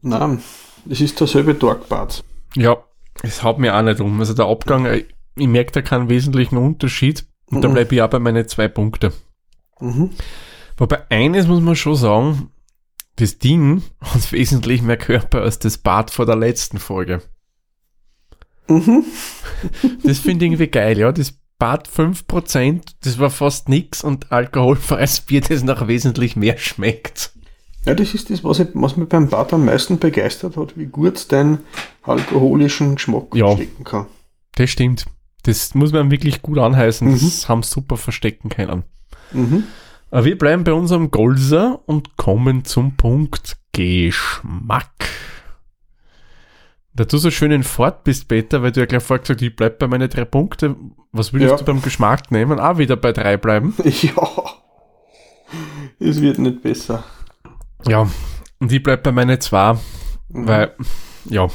Nein, 0.06 0.42
es 0.90 1.02
ist 1.02 1.20
derselbe 1.20 1.58
Torquebad. 1.58 2.24
Ja, 2.56 2.78
es 3.24 3.42
haut 3.44 3.58
mir 3.60 3.76
auch 3.76 3.82
nicht 3.82 4.00
um. 4.00 4.20
Also 4.20 4.34
der 4.34 4.46
Abgang, 4.46 4.86
äh, 4.86 5.04
ich 5.36 5.48
merke 5.48 5.72
da 5.72 5.82
keinen 5.82 6.10
wesentlichen 6.10 6.58
Unterschied. 6.58 7.26
Und 7.48 7.62
da 7.62 7.70
Mhm. 7.70 7.74
bleibe 7.74 7.96
ich 7.96 8.02
auch 8.02 8.10
bei 8.10 8.20
meinen 8.20 8.48
zwei 8.48 8.68
Punkte. 8.68 9.12
Mhm. 9.80 10.12
Wobei 10.78 11.10
eines 11.10 11.48
muss 11.48 11.62
man 11.62 11.76
schon 11.76 11.96
sagen, 11.96 12.52
das 13.18 13.40
Ding 13.40 13.82
hat 14.02 14.32
wesentlich 14.32 14.82
mehr 14.82 14.98
Körper 14.98 15.42
als 15.42 15.58
das 15.60 15.78
Bad 15.78 16.12
vor 16.12 16.26
der 16.26 16.36
letzten 16.36 16.78
Folge. 16.80 17.22
Mhm. 18.68 19.04
Das 20.04 20.20
finde 20.20 20.46
ich 20.46 20.52
irgendwie 20.52 20.68
geil, 20.68 20.98
ja. 20.98 21.12
Das 21.12 21.34
Bad 21.58 21.88
5%, 21.88 22.82
das 23.04 23.18
war 23.20 23.30
fast 23.30 23.70
nix 23.70 24.04
und 24.04 24.32
alkoholfreies 24.32 25.22
Bier, 25.22 25.42
das 25.42 25.64
nach 25.64 25.88
wesentlich 25.88 26.36
mehr 26.36 26.58
schmeckt. 26.58 27.32
Ja, 27.86 27.94
das 27.94 28.14
ist 28.14 28.30
das, 28.30 28.44
was, 28.44 28.60
ich, 28.60 28.70
was 28.74 28.98
mich 28.98 29.08
beim 29.10 29.30
Bad 29.30 29.54
am 29.54 29.66
meisten 29.66 30.00
begeistert 30.00 30.58
hat, 30.58 30.78
wie 30.78 30.88
gut 30.88 31.32
dein 31.32 31.60
alkoholischen 32.04 32.96
Geschmack 32.96 33.36
Ja. 33.36 33.48
verstecken 33.48 33.84
kann. 33.84 34.08
Das 34.56 34.70
stimmt. 34.70 35.06
Das 35.44 35.76
muss 35.76 35.92
man 35.92 36.10
wirklich 36.10 36.42
gut 36.42 36.58
anheißen. 36.58 37.08
Mhm. 37.08 37.14
Das 37.20 37.48
haben 37.48 37.62
sie 37.64 37.70
super 37.72 37.98
verstecken 37.98 38.50
können. 38.50 38.84
Mhm. 39.32 39.64
Aber 40.10 40.26
wir 40.26 40.38
bleiben 40.38 40.64
bei 40.64 40.74
unserem 40.74 41.12
Golser 41.12 41.82
und 41.86 42.18
kommen 42.18 42.66
zum 42.66 42.96
Punkt 42.96 43.58
Geschmack. 43.74 44.90
Da 46.94 47.04
du 47.04 47.18
so 47.18 47.30
schön 47.30 47.52
in 47.52 47.64
Fort 47.64 48.06
bist, 48.06 48.30
Peter, 48.30 48.64
weil 48.64 48.72
du 48.72 48.80
ja 48.80 48.86
gleich 48.86 49.04
vorher 49.04 49.22
gesagt 49.22 49.42
hast, 49.42 49.46
ich 49.46 49.56
bleib 49.56 49.80
bei 49.80 49.88
meinen 49.88 50.10
drei 50.10 50.24
Punkte. 50.24 50.76
Was 51.12 51.34
würdest 51.34 51.52
Ja. 51.52 51.58
du 51.58 51.66
beim 51.66 51.82
Geschmack 51.82 52.32
nehmen? 52.32 52.60
Auch 52.60 52.78
wieder 52.78 52.96
bei 52.96 53.12
drei 53.12 53.38
bleiben. 53.38 53.76
Ja. 53.84 54.28
Es 56.00 56.22
wird 56.22 56.40
nicht 56.40 56.62
besser. 56.64 57.04
Ja, 57.88 58.10
und 58.60 58.72
ich 58.72 58.82
bleib 58.84 59.04
bei 59.04 59.12
meinen 59.12 59.40
zwei, 59.42 59.74
Mhm. 60.30 60.48
weil, 60.48 60.76
ja, 61.30 61.48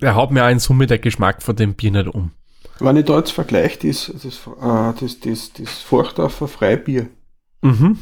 er 0.00 0.14
haut 0.14 0.30
mir 0.30 0.44
auch 0.44 0.50
in 0.50 0.58
Summe 0.58 0.86
der 0.86 0.98
Geschmack 0.98 1.42
von 1.42 1.56
dem 1.56 1.74
Bier 1.74 1.90
nicht 1.90 2.08
um. 2.08 2.32
Wenn 2.78 2.96
ich 2.96 3.04
da 3.06 3.16
jetzt 3.18 3.30
vergleiche, 3.32 3.86
das, 3.88 4.12
das, 4.22 4.46
äh, 4.46 5.00
das, 5.00 5.20
das, 5.20 5.52
das 5.52 5.70
Forchdorfer 5.82 6.48
Freibier, 6.48 7.08
Mhm. 7.62 7.98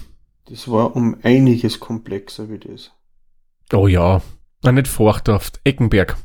das 0.46 0.68
war 0.68 0.94
um 0.96 1.16
einiges 1.22 1.80
komplexer 1.80 2.48
wie 2.50 2.58
das. 2.58 2.90
Oh 3.72 3.86
ja, 3.88 4.20
na 4.62 4.72
nicht 4.72 4.88
Forchdorf, 4.88 5.52
Eckenberg. 5.64 6.16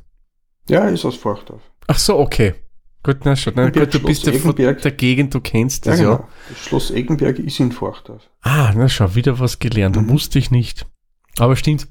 Ja, 0.67 0.87
ist 0.87 1.05
aus 1.05 1.15
Forchdorf. 1.15 1.61
Ach 1.87 1.97
so, 1.99 2.17
okay. 2.19 2.53
Gut, 3.01 3.19
na 3.23 3.35
schon. 3.35 3.53
Eckenberg, 3.53 3.91
gut, 3.91 3.93
du 4.01 4.05
bist 4.05 4.25
ja 4.25 4.33
von 4.33 4.55
der 4.55 4.73
Gegend, 4.73 5.33
du 5.33 5.39
kennst 5.39 5.85
das 5.85 5.99
ja. 5.99 6.15
genau. 6.17 6.27
Das 6.49 6.57
Schloss 6.59 6.91
Eggenberg 6.91 7.39
ist 7.39 7.59
in 7.59 7.71
Forchdorf. 7.71 8.23
Ah, 8.41 8.73
na 8.75 8.89
schau, 8.89 9.15
wieder 9.15 9.39
was 9.39 9.59
gelernt. 9.59 9.95
Mhm. 9.95 10.09
Wusste 10.09 10.37
ich 10.39 10.51
nicht. 10.51 10.85
Aber 11.37 11.55
stimmt. 11.55 11.87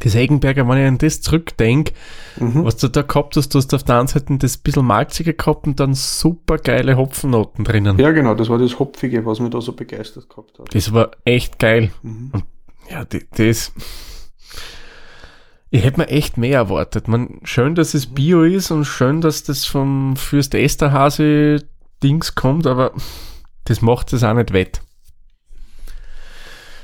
Das 0.00 0.14
Eggenberger, 0.16 0.66
wenn 0.68 0.78
ich 0.78 0.88
an 0.88 0.98
das 0.98 1.20
zurückdenke, 1.20 1.92
Mhm. 2.40 2.64
was 2.64 2.76
du 2.78 2.88
da 2.88 3.02
gehabt 3.02 3.36
hast, 3.36 3.50
du 3.54 3.58
hast 3.58 3.72
auf 3.74 3.84
der 3.84 3.98
einen 3.98 4.08
Seite 4.08 4.36
das 4.38 4.56
bisschen 4.56 4.84
malzige 4.84 5.34
gehabt 5.34 5.66
und 5.68 5.78
dann 5.78 5.94
super 5.94 6.58
geile 6.58 6.96
Hopfennoten 6.96 7.64
drinnen. 7.64 7.98
Ja, 8.00 8.10
genau, 8.10 8.34
das 8.34 8.48
war 8.48 8.58
das 8.58 8.78
Hopfige, 8.80 9.24
was 9.24 9.38
mich 9.38 9.50
da 9.50 9.60
so 9.60 9.72
begeistert 9.72 10.28
gehabt 10.28 10.58
hat. 10.58 10.74
Das 10.74 10.92
war 10.92 11.12
echt 11.24 11.58
geil. 11.60 11.92
Mhm. 12.02 12.32
Ja, 12.90 13.04
das. 13.36 13.72
Ich 15.74 15.82
hätte 15.82 15.98
mir 15.98 16.08
echt 16.08 16.36
mehr 16.36 16.58
erwartet. 16.58 17.08
Man, 17.08 17.40
schön, 17.42 17.74
dass 17.74 17.94
es 17.94 18.06
Bio 18.06 18.44
ist 18.44 18.70
und 18.70 18.84
schön, 18.84 19.20
dass 19.20 19.42
das 19.42 19.66
vom 19.66 20.14
Fürst 20.14 20.54
Esterhase 20.54 21.66
Dings 22.00 22.36
kommt, 22.36 22.68
aber 22.68 22.92
das 23.64 23.82
macht 23.82 24.12
es 24.12 24.22
auch 24.22 24.34
nicht 24.34 24.52
wett. 24.52 24.82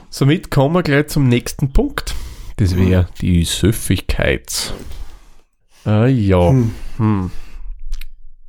Somit 0.08 0.50
kommen 0.50 0.74
wir 0.74 0.82
gleich 0.82 1.06
zum 1.06 1.28
nächsten 1.28 1.72
Punkt. 1.72 2.16
Das 2.56 2.76
wäre 2.76 3.06
die 3.20 3.44
Süffigkeit. 3.44 4.74
Ah, 5.84 6.06
ja. 6.06 6.48
Hm. 6.48 6.74
Hm. 6.96 7.30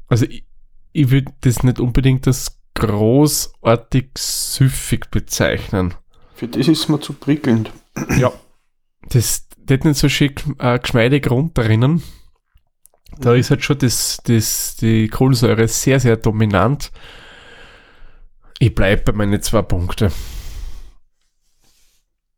Also 0.08 0.26
ich, 0.26 0.44
ich 0.92 1.12
würde 1.12 1.32
das 1.42 1.62
nicht 1.62 1.80
unbedingt 1.80 2.26
als 2.26 2.58
großartig 2.74 4.08
süffig 4.18 5.12
bezeichnen. 5.12 5.94
Für 6.34 6.48
das 6.48 6.68
ist 6.68 6.90
mir 6.90 7.00
zu 7.00 7.14
prickelnd. 7.14 7.72
Ja. 8.18 8.34
Das 9.10 9.46
das 9.78 9.86
nicht 9.86 9.98
so 9.98 10.10
schick 10.10 10.44
äh, 10.60 10.80
geschmeidig 10.80 11.30
runterrinnen. 11.30 12.04
Da 13.20 13.36
ist 13.36 13.50
halt 13.50 13.64
schon 13.64 13.78
das, 13.78 14.20
das, 14.24 14.76
die 14.78 15.08
Kohlensäure 15.08 15.68
sehr, 15.68 16.00
sehr 16.00 16.18
dominant. 16.18 16.92
Ich 18.60 18.74
bleibe 18.74 19.12
bei 19.12 19.12
meinen 19.14 19.42
zwei 19.42 19.62
Punkte. 19.62 20.12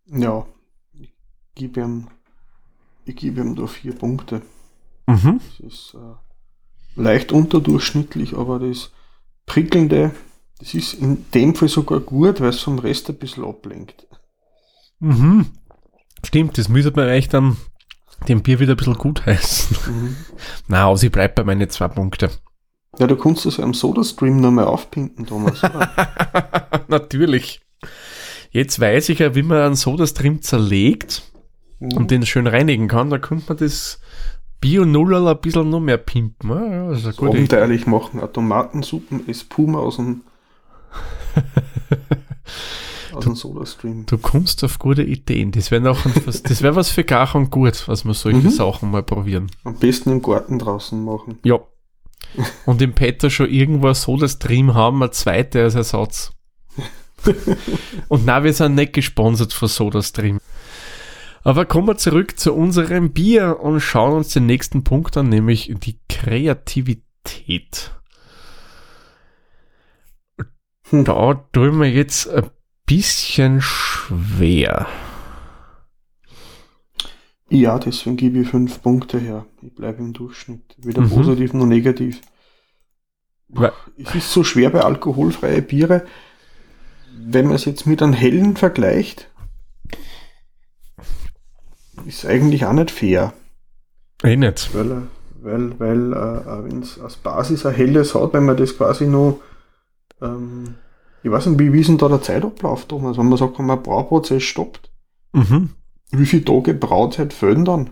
Ja, 0.08 0.46
ich 0.94 1.14
gebe 1.56 1.82
ihm, 1.82 2.08
ich 3.06 3.16
gebe 3.16 3.42
ihm 3.42 3.56
da 3.56 3.68
vier 3.68 3.94
Punkte. 3.94 4.42
Mhm. 5.08 5.40
Das 5.60 5.72
ist 5.72 5.96
äh, 5.96 7.02
leicht 7.02 7.32
unterdurchschnittlich, 7.32 8.34
aber 8.36 8.60
das 8.60 8.92
Prickelnde, 9.46 10.12
das 10.60 10.74
ist 10.74 10.94
in 10.94 11.30
dem 11.32 11.56
Fall 11.56 11.68
sogar 11.68 12.00
gut, 12.00 12.40
weil 12.42 12.50
es 12.50 12.62
vom 12.62 12.80
Rest 12.80 13.10
ein 13.10 13.18
bisschen 13.18 13.44
ablenkt. 13.44 14.08
Mhm. 15.00 15.48
Stimmt, 16.26 16.58
das 16.58 16.70
müsste 16.70 16.92
man 16.96 17.10
echt 17.10 17.34
dann 17.34 17.58
dem 18.28 18.42
Bier 18.42 18.60
wieder 18.60 18.74
ein 18.74 18.78
bisschen 18.78 18.98
gut 18.98 19.26
heißen. 19.26 19.78
Mhm. 19.88 20.16
Na, 20.68 20.88
also 20.88 21.06
ich 21.06 21.12
bleibe 21.12 21.34
bei 21.36 21.44
meinen 21.44 21.70
zwei 21.70 21.88
Punkte. 21.88 22.30
Ja, 23.00 23.08
du 23.08 23.16
kannst 23.16 23.46
das 23.46 23.60
am 23.60 23.74
Soda-Stream 23.74 24.40
nochmal 24.40 24.66
aufpinken, 24.66 25.26
Thomas. 25.26 25.62
Natürlich. 26.88 27.62
Jetzt 28.52 28.80
weiß 28.80 29.10
ich 29.10 29.20
ja, 29.20 29.34
wie 29.34 29.42
man 29.42 29.58
einen 29.58 29.76
Sodastream 29.76 30.44
zerlegt 30.44 31.24
und 31.80 32.12
den 32.12 32.26
schön 32.26 32.46
reinigen 32.46 32.88
kann. 32.88 33.10
Da 33.10 33.18
könnte 33.18 33.46
man 33.50 33.58
das 33.58 34.00
Bio-Nuller 34.62 35.32
ein 35.32 35.42
bisschen 35.42 35.72
noch 35.72 35.80
mehr 35.80 35.98
pimpen. 35.98 36.52
Ja, 36.52 36.66
ja, 36.66 36.90
das 36.90 37.00
ist 37.00 37.06
eine 37.20 37.32
gute 37.32 37.58
Idee. 37.58 37.90
machen. 37.90 38.20
Eine 38.20 38.32
Tomatensuppen 38.32 39.28
Espuma 39.28 39.80
aus 39.80 39.96
dem 39.96 40.22
aus 43.16 43.24
dem 43.24 43.36
Soda-Stream. 43.36 44.06
Du 44.06 44.18
kommst 44.18 44.64
auf 44.64 44.80
gute 44.80 45.04
Ideen. 45.04 45.52
Das 45.52 45.72
wäre 45.72 45.82
noch 45.82 46.06
ein, 46.06 46.14
was, 46.26 46.44
das 46.44 46.62
wäre 46.62 46.76
was 46.76 46.90
für 46.90 47.04
Gach 47.04 47.36
und 47.36 47.52
gut, 47.52 47.88
was 47.88 48.06
wir 48.06 48.14
solche 48.14 48.48
Mhm. 48.48 48.50
Sachen 48.50 48.92
mal 48.92 49.04
probieren. 49.04 49.52
Am 49.64 49.76
besten 49.78 50.12
im 50.12 50.22
Garten 50.22 50.60
draußen 50.60 51.04
machen. 51.04 51.40
Ja. 51.44 51.60
Und 52.66 52.82
im 52.82 52.94
Peter 52.94 53.30
schon 53.30 53.50
irgendwo 53.50 53.88
ein 53.88 53.94
Soda-Stream 53.94 54.74
haben, 54.74 55.04
ein 55.04 55.12
zweiter 55.12 55.62
als 55.62 55.76
Ersatz. 55.76 56.32
und 58.08 58.26
na, 58.26 58.44
wir 58.44 58.54
sind 58.54 58.76
nicht 58.76 58.94
gesponsert 58.94 59.54
von 59.54 59.68
SodaStream. 59.68 60.40
Aber 61.44 61.66
kommen 61.66 61.88
wir 61.88 61.98
zurück 61.98 62.40
zu 62.40 62.54
unserem 62.54 63.12
Bier 63.12 63.60
und 63.60 63.82
schauen 63.82 64.14
uns 64.14 64.30
den 64.30 64.46
nächsten 64.46 64.84
Punkt 64.84 65.18
an, 65.18 65.30
nämlich 65.30 65.74
die 65.84 66.00
Kreativität. 66.08 67.92
Hm. 70.90 71.04
Da 71.04 71.34
tun 71.52 71.80
wir 71.80 71.90
jetzt 71.90 72.30
ein 72.30 72.50
bisschen 72.86 73.62
schwer. 73.62 74.88
Ja, 77.50 77.78
deswegen 77.78 78.18
gebe 78.18 78.40
ich 78.40 78.50
fünf 78.50 78.82
Punkte 78.82 79.20
her. 79.20 79.46
Ich 79.62 79.74
bleibe 79.76 80.00
im 80.02 80.14
Durchschnitt. 80.14 80.76
Weder 80.78 81.02
Mhm. 81.02 81.10
positiv 81.10 81.54
noch 81.54 81.66
negativ. 81.68 82.22
Es 83.98 84.16
ist 84.16 84.32
so 84.32 84.44
schwer 84.44 84.72
bei 84.72 84.82
alkoholfreie 84.82 85.62
Biere, 85.62 86.06
wenn 87.16 87.46
man 87.46 87.56
es 87.56 87.66
jetzt 87.66 87.86
mit 87.86 88.02
einem 88.02 88.14
hellen 88.14 88.58
vergleicht, 88.58 89.30
ist 92.06 92.26
eigentlich 92.26 92.66
auch 92.66 92.74
nicht 92.74 92.90
fair. 92.90 93.34
Eh 94.24 94.36
nicht. 94.36 94.74
Weil, 94.74 95.04
weil, 95.42 95.80
weil 95.80 96.14
äh, 96.14 96.64
wenn 96.64 96.82
es 96.82 97.00
als 97.00 97.18
Basis 97.18 97.66
ein 97.66 97.76
helles 97.76 98.16
hat, 98.16 98.34
wenn 98.34 98.46
man 98.46 98.58
das 98.58 98.76
quasi 98.76 99.06
noch, 99.06 99.40
ähm, 100.22 100.76
ich 101.24 101.32
weiß 101.32 101.46
nicht, 101.48 101.60
wie, 101.60 101.74
wie 101.74 101.80
ist 101.80 101.88
denn 101.88 101.98
da 101.98 102.08
der 102.10 102.22
Zeitablauf, 102.22 102.86
Thomas? 102.86 103.18
Wenn 103.18 103.30
man 103.30 103.38
sagt, 103.38 103.58
wenn 103.60 103.66
man 103.66 103.82
Brauprozess 103.84 104.44
stoppt, 104.44 104.90
Mhm. 105.34 105.70
wie 106.12 106.26
viele 106.26 106.46
Tage 106.46 106.74
Brauzeit 106.76 107.34
fehlen 107.34 107.66
dann? 107.66 107.90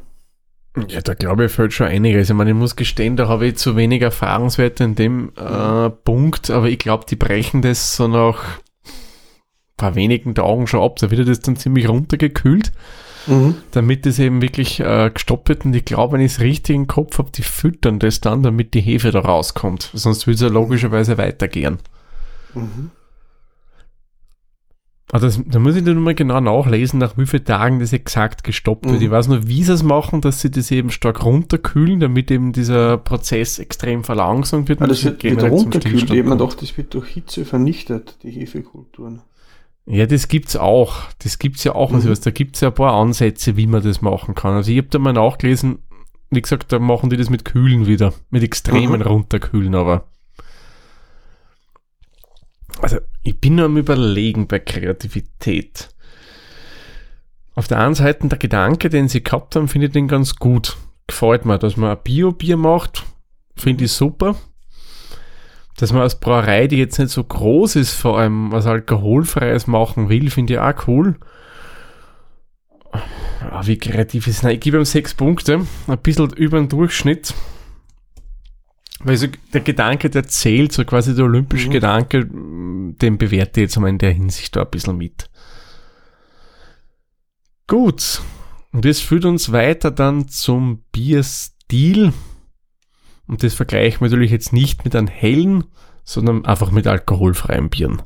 Ja, 0.87 1.01
da 1.01 1.15
glaube 1.15 1.45
ich 1.45 1.51
fällt 1.51 1.73
schon 1.73 1.87
einiges. 1.87 2.29
Ich 2.29 2.35
meine, 2.35 2.51
ich 2.51 2.55
muss 2.55 2.75
gestehen, 2.75 3.17
da 3.17 3.27
habe 3.27 3.47
ich 3.47 3.57
zu 3.57 3.75
wenig 3.75 4.01
Erfahrungswerte 4.03 4.83
in 4.85 4.95
dem 4.95 5.31
äh, 5.35 5.89
Punkt, 5.89 6.49
aber 6.49 6.69
ich 6.69 6.79
glaube, 6.79 7.05
die 7.09 7.15
brechen 7.17 7.61
das 7.61 7.95
so 7.97 8.07
nach 8.07 8.37
ein 8.85 9.75
paar 9.75 9.95
wenigen 9.95 10.33
Tagen 10.35 10.67
schon 10.67 10.81
ab. 10.81 10.97
Da 10.99 11.11
wird 11.11 11.27
das 11.27 11.39
dann 11.41 11.55
ziemlich 11.57 11.89
runtergekühlt, 11.89 12.71
Mhm. 13.27 13.55
damit 13.71 14.05
es 14.05 14.17
eben 14.17 14.41
wirklich 14.41 14.79
äh, 14.79 15.11
gestoppt 15.13 15.49
wird. 15.49 15.65
Und 15.65 15.75
ich 15.75 15.83
glaube, 15.85 16.13
wenn 16.13 16.21
ich 16.25 16.33
es 16.33 16.39
richtig 16.41 16.75
im 16.75 16.87
Kopf 16.87 17.17
habe, 17.17 17.31
die 17.31 17.43
füttern 17.43 17.99
das 17.99 18.21
dann, 18.21 18.41
damit 18.41 18.73
die 18.73 18.81
Hefe 18.81 19.11
da 19.11 19.19
rauskommt. 19.19 19.91
Sonst 19.93 20.25
würde 20.25 20.35
es 20.35 20.41
ja 20.41 20.47
logischerweise 20.47 21.17
weitergehen. 21.17 21.79
Mhm. 22.53 22.91
Aber 25.11 25.25
das, 25.25 25.41
da 25.45 25.59
muss 25.59 25.75
ich 25.75 25.83
dann 25.83 25.99
mal 25.99 26.15
genau 26.15 26.39
nachlesen, 26.39 26.99
nach 26.99 27.17
wie 27.17 27.25
vielen 27.25 27.43
Tagen 27.43 27.79
das 27.81 27.91
exakt 27.91 28.45
gestoppt 28.45 28.85
wird. 28.85 28.99
Mhm. 28.99 29.05
Ich 29.05 29.11
weiß 29.11 29.27
nur, 29.27 29.45
wie 29.45 29.61
sie 29.63 29.73
es 29.73 29.83
machen, 29.83 30.21
dass 30.21 30.39
sie 30.39 30.49
das 30.49 30.71
eben 30.71 30.89
stark 30.89 31.25
runterkühlen, 31.25 31.99
damit 31.99 32.31
eben 32.31 32.53
dieser 32.53 32.97
Prozess 32.97 33.59
extrem 33.59 34.05
verlangsamt 34.05 34.69
wird. 34.69 34.79
Und 34.79 34.89
das 34.89 35.03
wird, 35.03 35.21
wird 35.23 35.43
runterkühlt. 35.43 36.07
Kommt. 36.07 36.29
gedacht, 36.29 36.61
das 36.61 36.77
wird 36.77 36.93
durch 36.93 37.09
Hitze 37.09 37.43
vernichtet, 37.43 38.15
die 38.23 38.31
Hefekulturen. 38.31 39.21
Ja, 39.85 40.05
das 40.05 40.29
gibt's 40.29 40.55
auch. 40.55 40.93
Das 41.19 41.39
gibt's 41.39 41.63
ja 41.65 41.75
auch. 41.75 41.91
Also, 41.91 42.07
Mhm. 42.07 42.11
was, 42.11 42.21
da 42.21 42.31
gibt's 42.31 42.61
ja 42.61 42.69
ein 42.69 42.73
paar 42.75 42.93
Ansätze, 42.93 43.57
wie 43.57 43.67
man 43.67 43.83
das 43.83 44.01
machen 44.01 44.33
kann. 44.35 44.53
Also 44.53 44.71
ich 44.71 44.77
habe 44.77 44.87
da 44.89 44.99
mal 44.99 45.11
nachgelesen, 45.11 45.79
wie 46.29 46.41
gesagt, 46.41 46.71
da 46.71 46.79
machen 46.79 47.09
die 47.09 47.17
das 47.17 47.29
mit 47.29 47.43
Kühlen 47.43 47.85
wieder. 47.85 48.13
Mit 48.29 48.43
extremen 48.43 49.01
Mhm. 49.01 49.07
Runterkühlen, 49.07 49.75
aber. 49.75 50.05
Also, 52.81 52.97
ich 53.21 53.39
bin 53.39 53.55
nur 53.55 53.65
am 53.65 53.77
Überlegen 53.77 54.47
bei 54.47 54.59
Kreativität. 54.59 55.89
Auf 57.53 57.67
der 57.67 57.79
einen 57.79 57.93
Seite 57.93 58.27
der 58.27 58.39
Gedanke, 58.39 58.89
den 58.89 59.07
sie 59.07 59.23
gehabt 59.23 59.55
haben, 59.55 59.67
finde 59.67 59.87
ich 59.87 59.93
den 59.93 60.07
ganz 60.07 60.35
gut. 60.35 60.77
Gefällt 61.07 61.45
mir, 61.45 61.59
dass 61.59 61.77
man 61.77 61.91
ein 61.91 62.03
Bio-Bier 62.03 62.57
macht, 62.57 63.03
finde 63.55 63.85
ich 63.85 63.91
super. 63.91 64.35
Dass 65.77 65.93
man 65.93 66.01
als 66.01 66.19
Brauerei, 66.19 66.67
die 66.67 66.77
jetzt 66.77 66.97
nicht 66.97 67.11
so 67.11 67.23
groß 67.23 67.75
ist, 67.75 67.93
vor 67.93 68.19
allem 68.19 68.51
was 68.51 68.65
Alkoholfreies 68.65 69.67
machen 69.67 70.09
will, 70.09 70.29
finde 70.29 70.53
ich 70.53 70.59
auch 70.59 70.87
cool. 70.87 71.15
Ah, 72.91 73.61
wie 73.65 73.77
kreativ 73.77 74.27
ist 74.27 74.43
es? 74.43 74.49
Ich 74.49 74.59
gebe 74.59 74.77
ihm 74.77 74.85
sechs 74.85 75.13
Punkte, 75.13 75.65
ein 75.87 75.97
bisschen 75.99 76.31
über 76.31 76.57
den 76.57 76.69
Durchschnitt. 76.69 77.33
Weil 79.03 79.17
so 79.17 79.27
der 79.53 79.61
Gedanke, 79.61 80.09
der 80.09 80.27
zählt, 80.27 80.71
so 80.73 80.85
quasi 80.85 81.15
der 81.15 81.25
olympische 81.25 81.67
Mhm. 81.67 81.71
Gedanke, 81.71 82.27
den 82.31 83.17
bewerte 83.17 83.59
ich 83.59 83.63
jetzt 83.65 83.77
einmal 83.77 83.89
in 83.89 83.97
der 83.97 84.11
Hinsicht 84.11 84.55
da 84.55 84.61
ein 84.61 84.69
bisschen 84.69 84.97
mit. 84.97 85.29
Gut, 87.67 88.21
Und 88.73 88.85
das 88.85 88.99
führt 89.01 89.25
uns 89.25 89.51
weiter 89.51 89.91
dann 89.91 90.29
zum 90.29 90.83
Bierstil. 90.93 92.13
Und 93.27 93.43
das 93.43 93.53
vergleichen 93.53 93.99
wir 94.01 94.09
natürlich 94.09 94.31
jetzt 94.31 94.53
nicht 94.53 94.85
mit 94.85 94.95
einem 94.95 95.07
hellen, 95.07 95.65
sondern 96.03 96.45
einfach 96.45 96.71
mit 96.71 96.87
alkoholfreien 96.87 97.69
Bieren. 97.69 98.01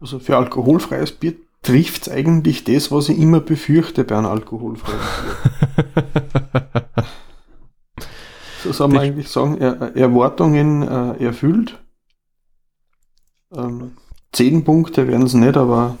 Also 0.00 0.18
für 0.18 0.36
alkoholfreies 0.36 1.12
Bier 1.12 1.34
trifft 1.62 2.02
es 2.02 2.08
eigentlich 2.12 2.64
das, 2.64 2.90
was 2.90 3.08
ich 3.10 3.18
immer 3.18 3.40
befürchte 3.40 4.04
bei 4.04 4.16
einem 4.16 4.26
alkoholfreien 4.26 4.98
Bier. 4.98 6.84
so 8.72 8.78
soll 8.84 8.88
man 8.88 8.98
eigentlich 8.98 9.28
sagen, 9.28 9.58
er, 9.58 9.94
Erwartungen 9.96 10.82
äh, 10.82 11.24
erfüllt. 11.24 11.78
Ähm, 13.52 13.92
zehn 14.32 14.64
Punkte 14.64 15.08
werden 15.08 15.26
es 15.26 15.34
nicht, 15.34 15.56
aber 15.56 15.98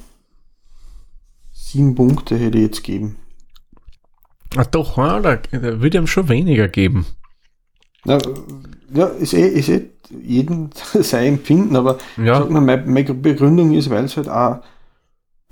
sieben 1.52 1.94
Punkte 1.94 2.36
hätte 2.36 2.58
ich 2.58 2.64
jetzt 2.64 2.84
geben. 2.84 3.16
Ach 4.56 4.66
doch, 4.66 4.96
ja, 4.96 5.20
da, 5.20 5.36
da 5.36 5.80
würde 5.80 5.98
ihm 5.98 6.06
schon 6.06 6.28
weniger 6.28 6.68
geben. 6.68 7.06
Na, 8.04 8.18
ja, 8.92 9.06
ist 9.06 9.34
eh, 9.34 9.46
ist 9.48 9.68
eh 9.68 9.90
jeden 10.10 10.70
sein 11.00 11.34
Empfinden, 11.34 11.76
aber 11.76 11.98
Ja. 12.16 12.40
sag 12.40 12.50
mal, 12.50 12.60
meine, 12.60 12.86
meine 12.86 13.14
Begründung 13.14 13.72
ist, 13.74 13.90
weil 13.90 14.04
es 14.04 14.16
halt 14.16 14.28
auch 14.28 14.62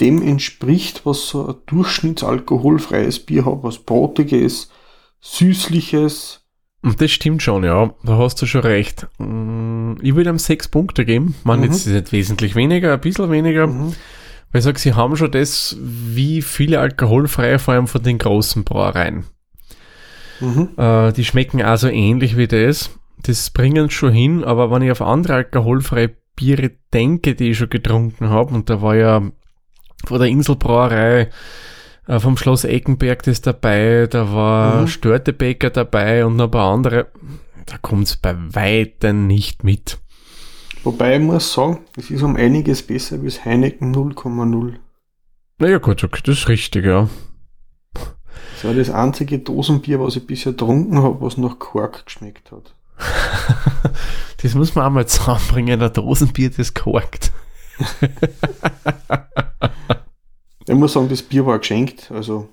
dem 0.01 0.23
entspricht, 0.23 1.05
was 1.07 1.29
so 1.29 1.49
ein 1.49 1.55
durchschnittsalkoholfreies 1.67 3.21
Bier 3.21 3.45
hat, 3.47 3.63
was 3.63 3.79
Brotiges, 3.79 4.71
Süßliches. 5.21 6.45
Das 6.97 7.11
stimmt 7.11 7.43
schon, 7.43 7.65
ja. 7.65 7.93
Da 8.05 8.19
hast 8.19 8.41
du 8.41 8.47
schon 8.47 8.63
recht. 8.63 9.07
Mm, 9.19 9.95
Ich 10.03 10.15
würde 10.15 10.31
ihm 10.31 10.39
sechs 10.39 10.69
Punkte 10.69 11.05
geben. 11.05 11.35
Man, 11.45 11.59
Mhm. 11.61 11.65
jetzt 11.67 11.75
ist 11.81 11.87
es 11.89 11.93
nicht 11.95 12.13
wesentlich 12.13 12.55
weniger, 12.55 12.93
ein 12.95 13.01
bisschen 13.01 13.31
weniger. 13.31 13.67
Mhm. 13.67 13.95
Weil 14.53 14.61
ich 14.61 14.65
sage, 14.65 14.79
sie 14.79 14.95
haben 14.95 15.17
schon 15.17 15.31
das, 15.31 15.77
wie 15.81 16.41
viele 16.41 16.81
alkoholfreie, 16.81 17.59
vor 17.59 17.75
allem 17.75 17.87
von 17.87 18.03
den 18.03 18.19
großen 18.19 18.65
Brauereien. 18.65 19.25
Mhm. 20.41 20.71
Äh, 20.77 21.13
die 21.13 21.25
schmecken 21.25 21.63
also 21.63 21.89
ähnlich 21.89 22.37
wie 22.37 22.47
das. 22.49 22.91
Das 23.23 23.51
bringen 23.51 23.91
schon 23.91 24.13
hin, 24.13 24.45
aber 24.45 24.71
wenn 24.71 24.83
ich 24.83 24.91
auf 24.93 25.03
andere 25.03 25.35
alkoholfreie 25.35 26.11
Biere 26.37 26.71
denke, 26.95 27.35
die 27.35 27.51
ich 27.51 27.59
schon 27.59 27.69
getrunken 27.69 28.31
habe, 28.31 28.55
und 28.55 28.71
da 28.71 28.81
war 28.81 28.95
ja 28.95 29.23
von 30.07 30.19
der 30.21 30.29
Inselbrauerei 30.29 31.29
äh, 32.09 32.19
vom 32.19 32.37
Schloss 32.37 32.65
Eckenberg 32.65 33.23
das 33.23 33.41
dabei, 33.43 34.09
da 34.11 34.33
war 34.33 34.81
Mhm. 34.83 34.89
Störtebeker 34.89 35.71
dabei 35.71 36.27
und 36.27 36.37
noch 36.37 36.47
ein 36.47 36.51
paar 36.51 36.73
andere, 36.73 37.07
da 37.67 37.79
kommt 37.79 38.09
es 38.09 38.17
bei 38.17 38.35
weitem 38.37 39.27
nicht 39.27 39.63
mit. 39.63 39.99
Wobei 40.83 41.17
ich 41.17 41.23
muss 41.23 41.53
sagen, 41.53 41.81
es 41.97 42.11
ist 42.11 42.23
um 42.23 42.37
einiges 42.37 42.83
besser 42.83 43.19
das 43.19 43.45
Heineken 43.45 43.95
0,0. 43.95 44.75
Naja 45.59 45.79
gut, 45.79 46.03
okay, 46.03 46.21
das 46.25 46.39
ist 46.39 46.49
richtig, 46.49 46.87
ja. 46.87 47.09
Das 47.95 48.65
war 48.65 48.75
das 48.75 48.91
einzige 48.91 49.39
Dosenbier, 49.39 50.01
was 50.01 50.17
ich 50.17 50.27
bisher 50.27 50.53
getrunken 50.53 51.03
habe, 51.03 51.21
was 51.21 51.37
nach 51.37 51.59
Kork 51.59 52.07
geschmeckt 52.07 52.51
hat. 52.53 52.75
Das 54.41 54.55
muss 54.55 54.77
man 54.77 54.87
einmal 54.87 55.05
zusammenbringen, 55.07 55.83
ein 55.83 55.93
Dosenbier, 55.93 56.51
das 56.51 56.73
korkt. 56.73 57.33
Ich 60.69 60.75
muss 60.75 60.93
sagen, 60.93 61.09
das 61.09 61.23
Bier 61.23 61.47
war 61.47 61.59
geschenkt, 61.59 62.11
also 62.11 62.49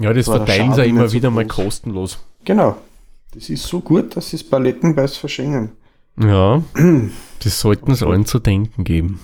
Ja, 0.00 0.12
das 0.12 0.26
verteilen 0.26 0.74
sie 0.74 0.84
immer 0.84 1.02
nicht 1.02 1.10
so 1.10 1.16
wieder 1.16 1.30
mal 1.30 1.46
kostenlos. 1.46 2.18
genau. 2.44 2.76
Das 3.34 3.50
ist 3.50 3.64
so 3.64 3.80
gut, 3.80 4.16
dass 4.16 4.30
sie 4.30 4.36
es 4.36 4.44
palettenweise 4.44 5.14
verschenken. 5.20 5.72
Ja, 6.18 6.62
das 7.44 7.60
sollten 7.60 7.90
es 7.90 8.02
allen 8.02 8.24
zu 8.24 8.38
denken 8.38 8.84
geben. 8.84 9.20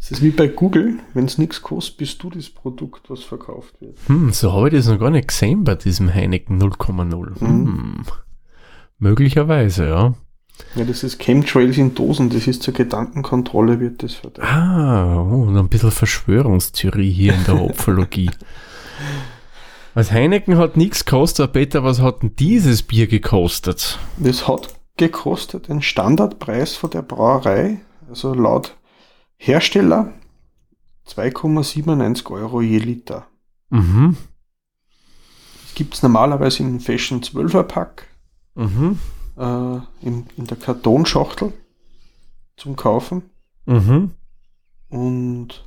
Es 0.00 0.10
ist 0.10 0.22
wie 0.22 0.30
bei 0.30 0.48
Google, 0.48 0.98
wenn 1.12 1.26
es 1.26 1.36
nichts 1.36 1.60
kostet, 1.60 1.98
bist 1.98 2.22
du 2.22 2.30
das 2.30 2.48
Produkt, 2.48 3.10
was 3.10 3.22
verkauft 3.22 3.74
wird. 3.80 3.98
Hm, 4.06 4.32
so 4.32 4.52
habe 4.52 4.68
ich 4.68 4.74
das 4.74 4.86
noch 4.88 4.98
gar 4.98 5.10
nicht 5.10 5.28
gesehen 5.28 5.64
bei 5.64 5.74
diesem 5.74 6.12
Heineken 6.12 6.58
0,0. 6.60 7.38
Hm. 7.40 8.02
Möglicherweise, 8.98 9.88
ja. 9.88 10.14
Ja, 10.74 10.84
das 10.84 11.02
ist 11.02 11.18
Chemtrails 11.18 11.76
in 11.78 11.94
Dosen, 11.94 12.30
das 12.30 12.46
ist 12.46 12.62
zur 12.62 12.74
Gedankenkontrolle, 12.74 13.80
wird 13.80 14.02
das 14.02 14.14
verteilt. 14.14 14.46
Ah, 14.48 15.16
oh, 15.20 15.42
und 15.42 15.56
ein 15.56 15.68
bisschen 15.68 15.90
Verschwörungstheorie 15.90 17.10
hier 17.10 17.34
in 17.34 17.44
der 17.44 17.58
Hopfologie. 17.60 18.30
Als 19.94 20.12
Heineken 20.12 20.56
hat 20.56 20.76
nichts 20.76 21.04
gekostet, 21.04 21.44
aber 21.44 21.52
Peter, 21.54 21.82
was 21.82 22.00
hat 22.00 22.22
denn 22.22 22.36
dieses 22.36 22.82
Bier 22.82 23.06
gekostet? 23.08 23.98
Das 24.18 24.46
hat 24.46 24.74
gekostet 24.96 25.68
den 25.68 25.82
Standardpreis 25.82 26.76
von 26.76 26.90
der 26.90 27.02
Brauerei, 27.02 27.80
also 28.08 28.34
laut 28.34 28.76
Hersteller 29.36 30.12
2,97 31.08 32.30
Euro 32.30 32.60
je 32.60 32.78
Liter. 32.78 33.26
Mhm, 33.70 34.16
Das 35.64 35.74
gibt 35.74 35.94
es 35.94 36.02
normalerweise 36.02 36.62
im 36.62 36.80
Fashion 36.80 37.20
12er 37.22 37.62
Pack, 37.62 38.06
mhm, 38.54 38.98
äh, 39.36 39.76
in, 40.06 40.26
in 40.36 40.46
der 40.46 40.56
Kartonschachtel 40.56 41.52
zum 42.56 42.76
Kaufen. 42.76 43.22
mhm. 43.66 44.12
Und 44.88 45.64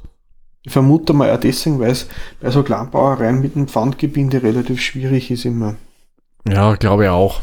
ich 0.64 0.72
vermute 0.72 1.14
mal 1.14 1.32
auch 1.32 1.40
deswegen, 1.40 1.80
weil 1.80 1.92
es 1.92 2.08
bei 2.42 2.50
so 2.50 2.64
Kleinbrauereien 2.64 3.40
mit 3.40 3.56
dem 3.56 3.68
Pfandgebinde 3.68 4.44
relativ 4.44 4.82
schwierig 4.82 5.32
ist 5.32 5.46
immer. 5.46 5.76
Ja, 6.48 6.76
glaube 6.76 7.06
ich 7.06 7.10
auch. 7.10 7.42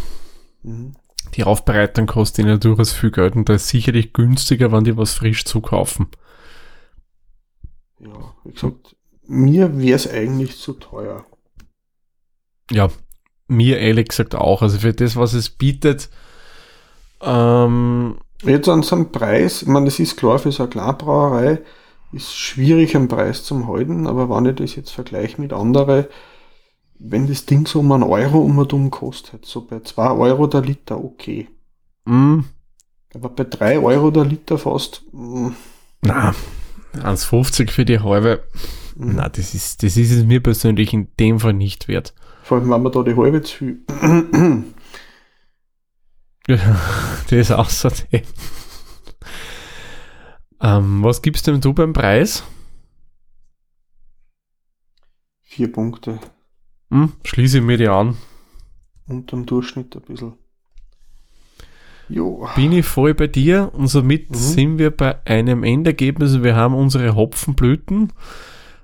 Mhm. 0.62 0.92
Die 1.34 1.44
Aufbereitung 1.44 2.06
kostet 2.06 2.44
ihnen 2.44 2.60
durchaus 2.60 2.92
viel 2.92 3.10
Geld 3.10 3.36
und 3.36 3.48
da 3.48 3.54
ist 3.54 3.68
sicherlich 3.68 4.12
günstiger, 4.12 4.72
wenn 4.72 4.84
die 4.84 4.96
was 4.96 5.14
frisch 5.14 5.44
zukaufen. 5.44 6.08
Ja, 7.98 8.34
wie 8.44 8.52
gesagt, 8.52 8.96
mir 9.26 9.78
wäre 9.78 9.96
es 9.96 10.10
eigentlich 10.10 10.58
zu 10.58 10.72
teuer. 10.72 11.24
Ja, 12.70 12.88
mir 13.50 13.78
ehrlich 13.78 14.08
gesagt 14.08 14.34
auch. 14.34 14.62
Also 14.62 14.78
für 14.78 14.92
das, 14.92 15.16
was 15.16 15.34
es 15.34 15.50
bietet, 15.50 16.08
ähm, 17.20 18.16
Jetzt 18.42 18.68
an 18.68 18.82
so 18.82 18.96
einem 18.96 19.12
Preis, 19.12 19.62
ich 19.62 19.68
meine, 19.68 19.86
das 19.86 19.98
ist 19.98 20.16
klar, 20.16 20.38
für 20.38 20.50
so 20.50 20.62
eine 20.62 20.70
Kleinbrauerei 20.70 21.60
ist 22.12 22.34
schwierig, 22.34 22.96
einen 22.96 23.08
Preis 23.08 23.44
zu 23.44 23.66
halten, 23.68 24.06
aber 24.06 24.30
wenn 24.30 24.46
ich 24.46 24.56
das 24.56 24.76
jetzt 24.76 24.90
vergleiche 24.90 25.40
mit 25.40 25.52
anderen, 25.52 26.06
wenn 26.98 27.26
das 27.26 27.46
Ding 27.46 27.66
so 27.66 27.80
um 27.80 27.92
einen 27.92 28.02
Euro 28.02 28.38
um 28.38 28.58
und 28.58 28.72
um 28.72 28.90
kostet, 28.90 29.44
so 29.44 29.60
bei 29.62 29.80
2 29.80 30.10
Euro 30.12 30.46
der 30.46 30.62
Liter, 30.62 31.02
okay. 31.02 31.48
mh, 32.06 32.44
Aber 33.14 33.28
bei 33.28 33.44
3 33.44 33.78
Euro 33.78 34.10
der 34.10 34.24
Liter 34.24 34.56
fast, 34.58 35.02
mm, 35.12 35.48
na, 36.02 36.34
1,50 36.94 37.70
für 37.70 37.84
die 37.84 38.00
halbe, 38.00 38.42
mm. 38.96 39.16
na, 39.16 39.28
das 39.28 39.54
ist, 39.54 39.82
das 39.82 39.96
ist 39.98 40.10
es 40.10 40.24
mir 40.24 40.42
persönlich 40.42 40.94
in 40.94 41.08
dem 41.18 41.40
Fall 41.40 41.52
nicht 41.52 41.88
wert. 41.88 42.14
Vor 42.50 42.58
allem, 42.58 42.68
wenn 42.70 42.82
man 42.82 42.90
da 42.90 43.04
die 43.04 43.14
halbe 43.14 43.42
zu 43.42 43.76
das 46.48 47.30
ist 47.30 47.52
außerdem. 47.52 48.22
ähm, 50.60 51.04
was 51.04 51.22
gibst 51.22 51.46
denn 51.46 51.60
du 51.60 51.72
beim 51.72 51.92
Preis? 51.92 52.42
Vier 55.42 55.70
Punkte. 55.70 56.18
Hm, 56.90 57.12
schließe 57.24 57.58
ich 57.58 57.62
mir 57.64 57.76
die 57.76 57.86
an. 57.86 58.16
Unterm 59.06 59.46
Durchschnitt 59.46 59.94
ein 59.94 60.02
bisschen. 60.02 60.32
Jo. 62.08 62.48
Bin 62.56 62.72
ich 62.72 62.84
voll 62.84 63.14
bei 63.14 63.28
dir 63.28 63.70
und 63.74 63.86
somit 63.86 64.28
Mhm. 64.30 64.34
sind 64.34 64.78
wir 64.78 64.90
bei 64.90 65.24
einem 65.24 65.62
Endergebnis. 65.62 66.42
Wir 66.42 66.56
haben 66.56 66.74
unsere 66.74 67.14
Hopfenblüten. 67.14 68.12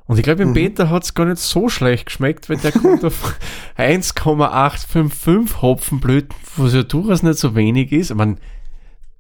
Und 0.07 0.19
ich 0.19 0.23
glaube, 0.23 0.43
im 0.45 0.51
Mhm. 0.51 0.55
Peter 0.55 0.89
hat 0.91 1.03
es 1.03 1.15
gar 1.15 1.27
nicht 1.27 1.39
so 1.39 1.69
schlecht 1.69 2.07
geschmeckt, 2.07 2.49
weil 2.49 2.59
der 2.59 2.73
kommt 2.73 3.05
auf 3.05 3.39
1,855 3.77 5.61
Hopfenblüten, 5.63 6.35
was 6.57 6.75
ja 6.75 6.83
durchaus 6.85 7.23
nicht 7.23 7.39
so 7.39 7.55
wenig 7.55 7.93
ist. 7.93 8.11
Ich 8.11 8.17
meine, 8.17 8.37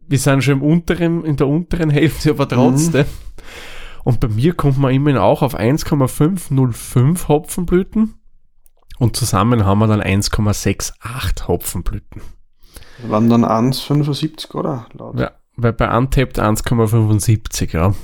wir 0.06 0.18
sind 0.18 0.44
schon 0.44 0.54
im 0.58 0.62
unteren, 0.62 1.24
in 1.24 1.36
der 1.36 1.48
unteren 1.48 1.90
Hälfte, 1.90 2.30
aber 2.30 2.48
trotzdem. 2.48 3.06
Und 4.04 4.20
bei 4.20 4.28
mir 4.28 4.54
kommt 4.54 4.78
man 4.78 4.94
immerhin 4.94 5.18
auch 5.18 5.42
auf 5.42 5.56
1,505 5.56 7.26
Hopfenblüten. 7.28 8.14
Und 8.98 9.16
zusammen 9.16 9.64
haben 9.64 9.80
wir 9.80 9.88
dann 9.88 10.00
1,68 10.00 11.48
Hopfenblüten. 11.48 12.22
Waren 13.08 13.28
dann 13.28 13.44
1,75 13.44 14.54
oder? 14.54 14.86
Laut. 14.92 15.18
Ja, 15.18 15.32
weil 15.56 15.72
bei 15.72 15.94
Untapped 15.94 16.38
1,75, 16.38 17.72
ja. 17.74 17.94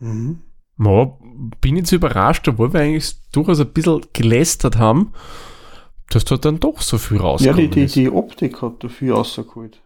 Mhm. 0.00 0.40
Ja, 0.78 1.16
bin 1.60 1.76
jetzt 1.76 1.92
überrascht, 1.92 2.46
obwohl 2.48 2.72
wir 2.72 2.80
eigentlich 2.80 3.14
durchaus 3.32 3.60
ein 3.60 3.68
bisschen 3.72 4.02
gelästert 4.12 4.76
haben, 4.78 5.12
dass 6.10 6.24
da 6.24 6.36
dann 6.36 6.60
doch 6.60 6.80
so 6.80 6.98
viel 6.98 7.16
Ja, 7.18 7.22
rauskommt. 7.24 7.58
die, 7.58 7.68
die, 7.68 7.86
die 7.86 8.10
Optik 8.10 8.62
hat 8.62 8.82
dafür 8.84 9.16
rausgeholt. 9.16 9.80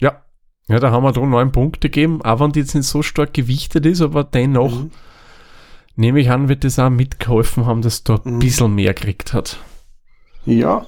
ja. 0.00 0.22
ja, 0.68 0.78
da 0.80 0.90
haben 0.90 1.02
wir 1.04 1.12
da 1.12 1.20
neun 1.20 1.52
Punkte 1.52 1.88
gegeben, 1.90 2.22
auch 2.22 2.40
wenn 2.40 2.52
die 2.52 2.60
jetzt 2.60 2.74
nicht 2.74 2.86
so 2.86 3.02
stark 3.02 3.34
gewichtet 3.34 3.84
ist, 3.86 4.00
aber 4.00 4.24
dennoch 4.24 4.72
Mhm. 4.80 4.90
nehme 5.96 6.20
ich 6.20 6.30
an, 6.30 6.48
wird 6.48 6.64
das 6.64 6.78
auch 6.78 6.90
mitgeholfen 6.90 7.66
haben, 7.66 7.82
dass 7.82 8.04
da 8.04 8.20
ein 8.24 8.34
Mhm. 8.34 8.38
bisschen 8.38 8.74
mehr 8.74 8.94
gekriegt 8.94 9.32
hat. 9.32 9.58
Ja, 10.46 10.86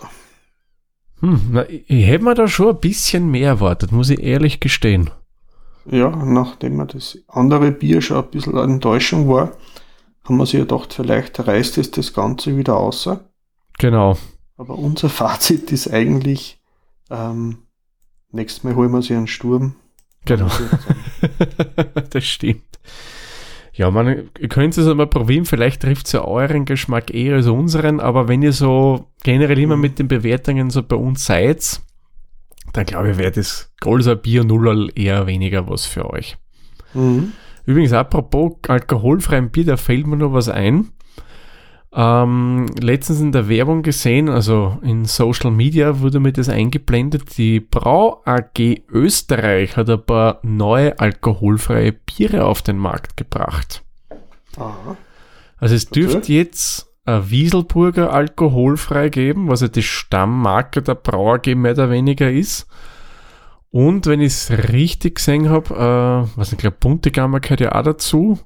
Hm, 1.21 1.41
na, 1.53 1.69
ich, 1.69 1.89
ich 1.89 2.07
hätte 2.07 2.25
mir 2.25 2.35
da 2.35 2.47
schon 2.47 2.69
ein 2.75 2.81
bisschen 2.81 3.31
mehr 3.31 3.49
erwartet, 3.49 3.91
muss 3.91 4.11
ich 4.11 4.21
ehrlich 4.23 4.61
gestehen. 4.61 5.11
ja, 5.91 6.11
nachdem 6.11 6.77
mir 6.77 6.87
das 6.87 7.19
andere 7.29 7.71
Bier 7.73 8.03
schon 8.03 8.19
ein 8.23 8.31
bisschen 8.31 8.57
Enttäuschung 8.57 9.29
war, 9.29 9.53
haben 10.27 10.37
wir 10.37 10.47
sich 10.47 10.55
ja 10.55 10.61
gedacht, 10.61 10.93
vielleicht 10.93 11.47
reißt 11.47 11.79
es 11.79 11.91
das 11.91 12.13
Ganze 12.13 12.57
wieder 12.57 12.77
außer. 12.77 13.29
Genau. 13.79 14.17
Aber 14.57 14.79
unser 14.79 15.09
Fazit 15.09 15.73
ist 15.73 15.93
eigentlich, 15.93 16.61
ähm, 17.11 17.59
nächstes 18.31 18.65
Mal 18.65 18.75
holen 18.75 18.93
wir 18.93 19.03
sie 19.03 19.15
einen 19.15 19.27
Sturm. 19.27 19.77
Genau. 20.25 20.51
das 22.11 22.25
stimmt. 22.25 22.63
Ja, 23.73 23.91
man, 23.91 24.31
ihr 24.39 24.49
könnt 24.49 24.77
es 24.77 24.89
einmal 24.89 25.07
probieren, 25.07 25.45
vielleicht 25.45 25.83
trifft 25.83 26.07
es 26.07 26.13
ja 26.13 26.25
euren 26.25 26.65
Geschmack 26.65 27.13
eher 27.13 27.37
als 27.37 27.47
unseren, 27.47 28.01
aber 28.01 28.27
wenn 28.27 28.41
ihr 28.43 28.53
so 28.53 29.11
generell 29.23 29.59
immer 29.59 29.77
mit 29.77 29.99
den 29.99 30.09
Bewertungen 30.09 30.71
so 30.71 30.83
bei 30.83 30.97
uns 30.97 31.27
seid, 31.27 31.81
dann 32.73 32.87
glaube 32.87 33.11
ich, 33.11 33.19
wäre 33.19 33.33
das 33.33 33.73
Golser 33.81 34.17
Bier 34.17 34.45
Null 34.45 34.91
eher 34.95 35.27
weniger 35.27 35.69
was 35.69 35.85
für 35.85 36.11
euch. 36.11 36.39
Mhm. 36.95 37.35
Übrigens, 37.67 37.93
apropos 37.93 38.53
alkoholfreiem 38.69 39.51
Bier, 39.51 39.67
da 39.67 39.77
fällt 39.77 40.07
mir 40.07 40.17
noch 40.17 40.33
was 40.33 40.49
ein. 40.49 40.89
Ähm, 41.93 42.67
letztens 42.79 43.21
in 43.21 43.33
der 43.33 43.49
Werbung 43.49 43.83
gesehen, 43.83 44.29
also 44.29 44.79
in 44.83 45.07
Social 45.07 45.51
Media 45.51 46.01
wurde 46.01 46.21
mir 46.21 46.33
das 46.33 46.49
eingeblendet. 46.49 47.39
Die 47.39 47.59
Brau 47.61 48.23
AG 48.25 48.83
Österreich 48.91 49.77
hat 49.77 49.89
ein 49.89 50.05
paar 50.05 50.39
neue 50.43 50.99
alkoholfreie 50.99 51.93
Biere 51.93 52.45
auf 52.45 52.63
den 52.63 52.77
Markt 52.77 53.17
gebracht. 53.17 53.83
Aha. 54.59 54.97
Also 55.59 55.75
es 55.75 55.87
Okay. 55.87 56.01
dürfte 56.01 56.33
jetzt 56.35 56.87
ein 57.07 57.31
Wieselburger 57.31 58.13
alkoholfrei 58.13 59.09
geben, 59.09 59.49
was 59.49 59.63
ja 59.63 59.69
die 59.69 59.83
Stammmarke 59.83 60.83
der 60.83 60.97
Brau 60.97 61.35
AG 61.35 61.55
mehr 61.55 61.73
oder 61.73 61.91
weniger 61.91 62.31
ist. 62.31 62.67
Und 63.71 64.07
wenn 64.07 64.21
ich 64.21 64.33
es 64.33 64.51
richtig 64.73 65.17
gesehen 65.17 65.49
habe, 65.51 65.75
äh, 65.75 66.39
was 66.39 66.53
ich 66.53 66.59
glaube, 66.59 66.77
Buntegammer 66.81 67.41
gehört 67.41 67.61
ja 67.61 67.73
auch 67.75 67.83
dazu, 67.83 68.39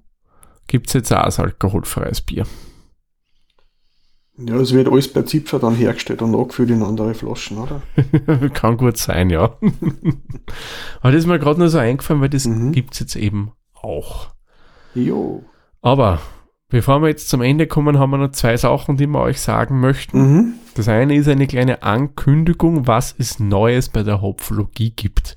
gibt 0.66 0.88
es 0.88 0.94
jetzt 0.94 1.12
auch 1.12 1.22
ein 1.24 1.44
alkoholfreies 1.44 2.22
Bier. 2.22 2.46
Ja, 4.38 4.56
es 4.56 4.72
wird 4.72 4.88
alles 4.88 5.12
bei 5.12 5.22
Zipfer 5.22 5.58
dann 5.58 5.74
hergestellt 5.74 6.22
und 6.22 6.34
angefüllt 6.34 6.70
in 6.70 6.82
andere 6.82 7.12
Flaschen, 7.12 7.58
oder? 7.58 7.82
Kann 8.54 8.78
gut 8.78 8.96
sein, 8.96 9.28
ja. 9.28 9.56
Aber 11.00 11.12
das 11.12 11.16
ist 11.16 11.26
mir 11.26 11.38
gerade 11.38 11.58
nur 11.58 11.68
so 11.68 11.78
eingefallen, 11.78 12.22
weil 12.22 12.30
das 12.30 12.46
Mhm. 12.46 12.72
gibt's 12.72 13.00
jetzt 13.00 13.16
eben 13.16 13.52
auch. 13.74 14.28
Jo. 14.94 15.44
Aber 15.82 16.20
bevor 16.68 17.02
wir 17.02 17.08
jetzt 17.08 17.28
zum 17.28 17.42
Ende 17.42 17.66
kommen, 17.66 17.98
haben 17.98 18.10
wir 18.10 18.18
noch 18.18 18.32
zwei 18.32 18.56
Sachen, 18.56 18.96
die 18.96 19.06
wir 19.06 19.20
euch 19.20 19.40
sagen 19.42 19.78
möchten. 19.80 20.18
Mhm. 20.18 20.54
Das 20.74 20.88
eine 20.88 21.14
ist 21.16 21.28
eine 21.28 21.46
kleine 21.46 21.82
Ankündigung, 21.82 22.86
was 22.86 23.14
es 23.18 23.38
Neues 23.40 23.88
bei 23.88 24.02
der 24.02 24.20
Hopfologie 24.20 24.90
gibt. 24.90 25.34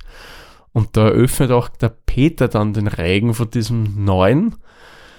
Und 0.72 0.96
da 0.96 1.06
eröffnet 1.06 1.50
auch 1.50 1.68
der 1.68 1.88
Peter 1.88 2.48
dann 2.48 2.72
den 2.72 2.88
Reigen 2.88 3.34
von 3.34 3.50
diesem 3.50 4.04
neuen. 4.04 4.56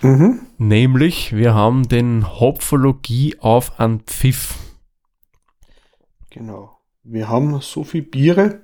Mhm. 0.01 0.41
Nämlich, 0.58 1.36
wir 1.36 1.54
haben 1.54 1.88
den 1.88 2.39
Hopfologie 2.39 3.38
auf 3.39 3.80
an 3.80 4.01
Pfiff. 4.01 4.56
Genau. 6.30 6.78
Wir 7.04 7.30
haben 7.30 7.60
so 7.62 7.84
viel 7.84 8.01
Biere, 8.01 8.62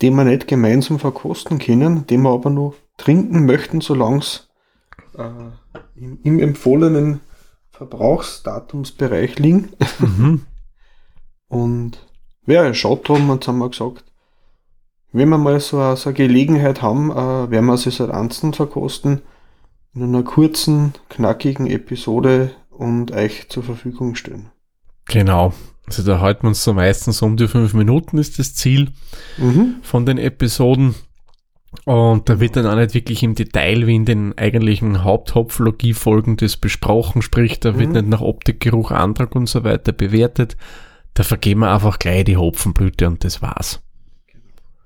die 0.00 0.10
wir 0.10 0.24
nicht 0.24 0.48
gemeinsam 0.48 0.98
verkosten 0.98 1.58
können, 1.58 2.06
die 2.06 2.18
wir 2.18 2.30
aber 2.30 2.50
nur 2.50 2.74
trinken 2.96 3.46
möchten, 3.46 3.80
solange 3.80 4.18
es 4.18 4.48
äh, 5.16 5.24
im, 5.96 6.18
im 6.22 6.38
empfohlenen 6.38 7.20
Verbrauchsdatumsbereich 7.70 9.38
liegen. 9.38 9.70
Mhm. 9.98 10.46
Und 11.54 11.92
wäre 12.46 12.74
schade 12.74 13.00
drum, 13.04 13.30
und 13.30 13.46
haben 13.46 13.58
wir 13.58 13.70
gesagt, 13.70 14.04
wenn 15.12 15.28
wir 15.28 15.38
mal 15.38 15.60
so 15.60 15.78
eine, 15.78 15.96
so 15.96 16.08
eine 16.08 16.14
Gelegenheit 16.14 16.82
haben, 16.82 17.10
äh, 17.10 17.50
werden 17.50 17.66
wir 17.66 17.76
sie 17.76 17.90
seit 17.90 18.10
einzeln 18.10 18.52
verkosten, 18.52 19.22
in 19.94 20.02
einer 20.02 20.24
kurzen, 20.24 20.92
knackigen 21.08 21.68
Episode 21.68 22.50
und 22.70 23.12
euch 23.12 23.48
zur 23.48 23.62
Verfügung 23.62 24.16
stellen. 24.16 24.50
Genau. 25.06 25.52
Also 25.86 26.02
da 26.02 26.18
halten 26.20 26.42
wir 26.44 26.48
uns 26.48 26.64
so 26.64 26.72
meistens 26.74 27.22
um 27.22 27.36
die 27.36 27.46
fünf 27.46 27.74
Minuten 27.74 28.18
ist 28.18 28.38
das 28.38 28.54
Ziel 28.54 28.90
Mhm. 29.38 29.76
von 29.82 30.04
den 30.06 30.18
Episoden. 30.18 30.94
Und 31.84 32.28
da 32.28 32.40
wird 32.40 32.56
dann 32.56 32.66
auch 32.66 32.76
nicht 32.76 32.94
wirklich 32.94 33.22
im 33.22 33.34
Detail 33.34 33.86
wie 33.86 33.94
in 33.96 34.04
den 34.04 34.36
eigentlichen 34.38 35.04
Haupthopfologie-Folgen 35.04 36.36
das 36.36 36.56
besprochen, 36.56 37.20
sprich, 37.22 37.60
da 37.60 37.78
wird 37.78 37.88
Mhm. 37.90 37.94
nicht 37.94 38.08
nach 38.08 38.20
Optik, 38.20 38.60
Geruch, 38.60 38.90
Antrag 38.90 39.34
und 39.36 39.48
so 39.48 39.62
weiter 39.62 39.92
bewertet. 39.92 40.56
Da 41.14 41.22
vergeben 41.22 41.60
wir 41.60 41.72
einfach 41.72 41.98
gleich 41.98 42.24
die 42.24 42.36
Hopfenblüte 42.36 43.06
und 43.06 43.24
das 43.24 43.40
war's. 43.42 43.80
Ein 44.32 44.40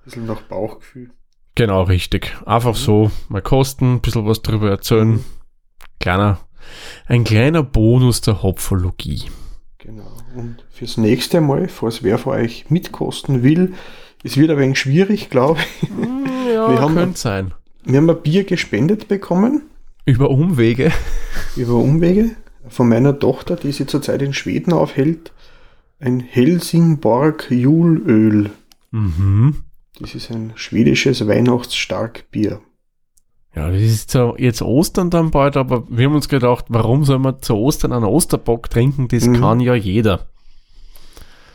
bisschen 0.04 0.26
nach 0.26 0.42
Bauchgefühl. 0.42 1.10
Genau, 1.54 1.82
richtig. 1.82 2.36
Einfach 2.46 2.76
so 2.76 3.10
mal 3.28 3.42
kosten, 3.42 3.94
ein 3.94 4.00
bisschen 4.00 4.26
was 4.26 4.42
drüber 4.42 4.70
erzählen. 4.70 5.24
Kleiner, 6.00 6.38
ein 7.06 7.24
kleiner 7.24 7.62
Bonus 7.62 8.20
der 8.20 8.42
Hopfologie. 8.42 9.24
Genau. 9.78 10.06
Und 10.36 10.56
fürs 10.70 10.96
nächste 10.98 11.40
Mal, 11.40 11.68
falls 11.68 12.02
wer 12.02 12.18
von 12.18 12.34
euch 12.34 12.70
mitkosten 12.70 13.42
will, 13.42 13.74
es 14.22 14.36
wird 14.36 14.50
ein 14.50 14.58
wenig 14.58 14.78
schwierig, 14.78 15.30
glaube 15.30 15.60
ich. 15.82 15.88
Ja, 16.52 16.70
Wir 16.70 16.80
haben- 16.80 16.94
könnte 16.94 17.18
sein. 17.18 17.52
Wir 17.84 17.98
haben 17.98 18.08
ein 18.08 18.22
Bier 18.22 18.44
gespendet 18.44 19.06
bekommen, 19.08 19.62
Über 20.06 20.30
Umwege. 20.30 20.92
über 21.56 21.74
Umwege, 21.74 22.30
von 22.68 22.88
meiner 22.88 23.18
Tochter, 23.18 23.56
die 23.56 23.70
sich 23.70 23.86
zurzeit 23.86 24.22
in 24.22 24.32
Schweden 24.32 24.72
aufhält. 24.72 25.30
Ein 26.00 26.20
Helsingborg 26.20 27.50
Julöl. 27.50 28.50
Mhm. 28.90 29.64
Das 30.00 30.14
ist 30.14 30.30
ein 30.30 30.52
schwedisches 30.54 31.26
Weihnachtsstarkbier. 31.26 32.60
Ja, 33.54 33.70
das 33.70 33.80
ist 33.82 34.16
jetzt 34.36 34.62
Ostern 34.62 35.10
dann 35.10 35.32
bald, 35.32 35.56
aber 35.56 35.84
wir 35.90 36.06
haben 36.06 36.14
uns 36.14 36.28
gedacht, 36.28 36.66
warum 36.68 37.04
soll 37.04 37.18
man 37.18 37.42
zu 37.42 37.56
Ostern 37.56 37.92
einen 37.92 38.04
Osterbock 38.04 38.70
trinken? 38.70 39.08
Das 39.08 39.26
Mhm. 39.26 39.40
kann 39.40 39.60
ja 39.60 39.74
jeder. 39.74 40.28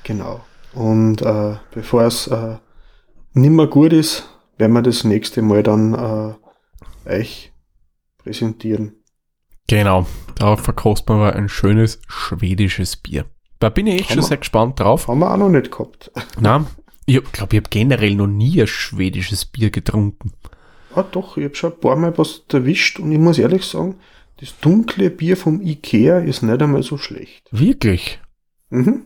Genau. 0.03 0.43
Und 0.73 1.21
äh, 1.21 1.56
bevor 1.71 2.03
es 2.03 2.27
äh, 2.27 2.58
nimmer 3.34 3.67
gut 3.67 3.93
ist, 3.93 4.27
werden 4.58 4.73
wir 4.73 4.82
das 4.82 5.06
nächste 5.06 5.41
Mal 5.41 5.63
dann 5.63 5.93
äh, 7.06 7.10
euch 7.10 7.53
präsentieren. 8.17 8.95
Genau. 9.67 10.06
Da 10.36 10.58
verkostet 10.58 11.08
man 11.08 11.19
mal 11.19 11.34
ein 11.34 11.47
schönes 11.47 12.01
schwedisches 12.08 12.97
Bier. 12.97 13.25
Da 13.63 13.69
bin 13.69 13.88
ich 13.88 14.02
echt 14.02 14.12
schon 14.12 14.21
sehr 14.21 14.36
gespannt 14.36 14.82
drauf. 14.82 15.08
Haben 15.08 15.19
wir 15.19 15.32
auch 15.32 15.38
noch 15.38 15.47
nicht 15.47 15.71
gehabt. 15.71 16.12
Na, 16.41 16.67
ich 17.06 17.23
glaube, 17.32 17.56
ich 17.56 17.62
habe 17.62 17.69
generell 17.69 18.13
noch 18.13 18.28
nie 18.28 18.60
ein 18.60 18.67
schwedisches 18.67 19.45
Bier 19.45 19.69
getrunken. 19.69 20.34
Ah 20.93 21.04
doch, 21.04 21.38
ich 21.38 21.45
habe 21.45 21.56
schon 21.56 21.71
ein 21.71 21.80
paar 21.80 21.95
Mal 21.95 22.17
was 22.17 22.41
erwischt 22.52 22.99
und 22.99 23.13
ich 23.13 23.19
muss 23.19 23.39
ehrlich 23.39 23.63
sagen, 23.63 23.95
das 24.41 24.60
dunkle 24.60 25.10
Bier 25.10 25.38
vom 25.38 25.62
Ikea 25.62 26.19
ist 26.19 26.43
nicht 26.43 26.62
einmal 26.62 26.84
so 26.84 26.97
schlecht. 26.97 27.47
Wirklich? 27.52 28.19
Mhm. 28.69 29.04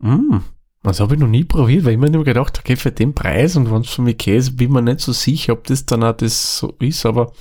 Mm. 0.00 0.38
Das 0.82 0.98
habe 0.98 1.14
ich 1.14 1.20
noch 1.20 1.28
nie 1.28 1.44
probiert, 1.44 1.84
weil 1.84 1.92
ich 1.92 1.98
mir 1.98 2.08
immer 2.08 2.24
gedacht 2.24 2.58
okay, 2.58 2.74
für 2.74 2.90
den 2.90 3.14
Preis 3.14 3.54
und 3.54 3.70
wenn 3.70 3.82
es 3.82 3.90
für 3.90 4.02
mich 4.02 4.18
Käse, 4.18 4.50
bin 4.50 4.72
mir 4.72 4.82
nicht 4.82 4.98
so 4.98 5.12
sicher, 5.12 5.52
ob 5.52 5.68
das 5.68 5.86
dann 5.86 6.02
auch 6.02 6.16
das 6.16 6.58
so 6.58 6.74
ist, 6.80 7.06
aber 7.06 7.32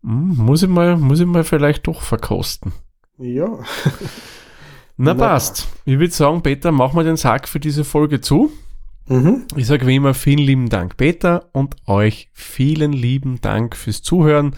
mm, 0.00 0.34
muss 0.42 0.62
ich 0.62 0.70
mal, 0.70 0.96
muss 0.96 1.20
ich 1.20 1.26
mal 1.26 1.44
vielleicht 1.44 1.86
doch 1.86 2.00
verkosten. 2.00 2.72
Ja. 3.18 3.58
Na 4.96 5.14
passt. 5.14 5.68
Ich 5.84 5.98
würde 5.98 6.12
sagen, 6.12 6.42
Peter, 6.42 6.72
machen 6.72 6.96
wir 6.96 7.04
den 7.04 7.16
Sack 7.16 7.48
für 7.48 7.60
diese 7.60 7.84
Folge 7.84 8.20
zu. 8.20 8.52
Mhm. 9.08 9.46
Ich 9.56 9.66
sage 9.66 9.86
wie 9.86 9.96
immer 9.96 10.14
vielen 10.14 10.38
lieben 10.38 10.68
Dank, 10.68 10.96
Peter, 10.96 11.48
und 11.52 11.76
euch 11.86 12.30
vielen 12.32 12.92
lieben 12.92 13.40
Dank 13.40 13.76
fürs 13.76 14.02
Zuhören. 14.02 14.54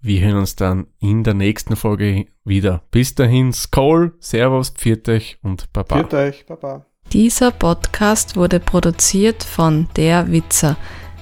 Wir 0.00 0.20
hören 0.20 0.36
uns 0.36 0.56
dann 0.56 0.86
in 1.00 1.24
der 1.24 1.34
nächsten 1.34 1.76
Folge 1.76 2.26
wieder. 2.44 2.82
Bis 2.90 3.14
dahin, 3.14 3.52
Skoll, 3.52 4.14
Servus, 4.20 4.70
Pfiat 4.70 5.08
euch 5.08 5.38
und 5.42 5.72
Baba. 5.72 5.96
Führt 5.96 6.14
euch. 6.14 6.46
Baba. 6.46 6.86
Dieser 7.12 7.50
Podcast 7.50 8.36
wurde 8.36 8.60
produziert 8.60 9.42
von 9.42 9.88
Der 9.96 10.30
Witzer. 10.30 10.76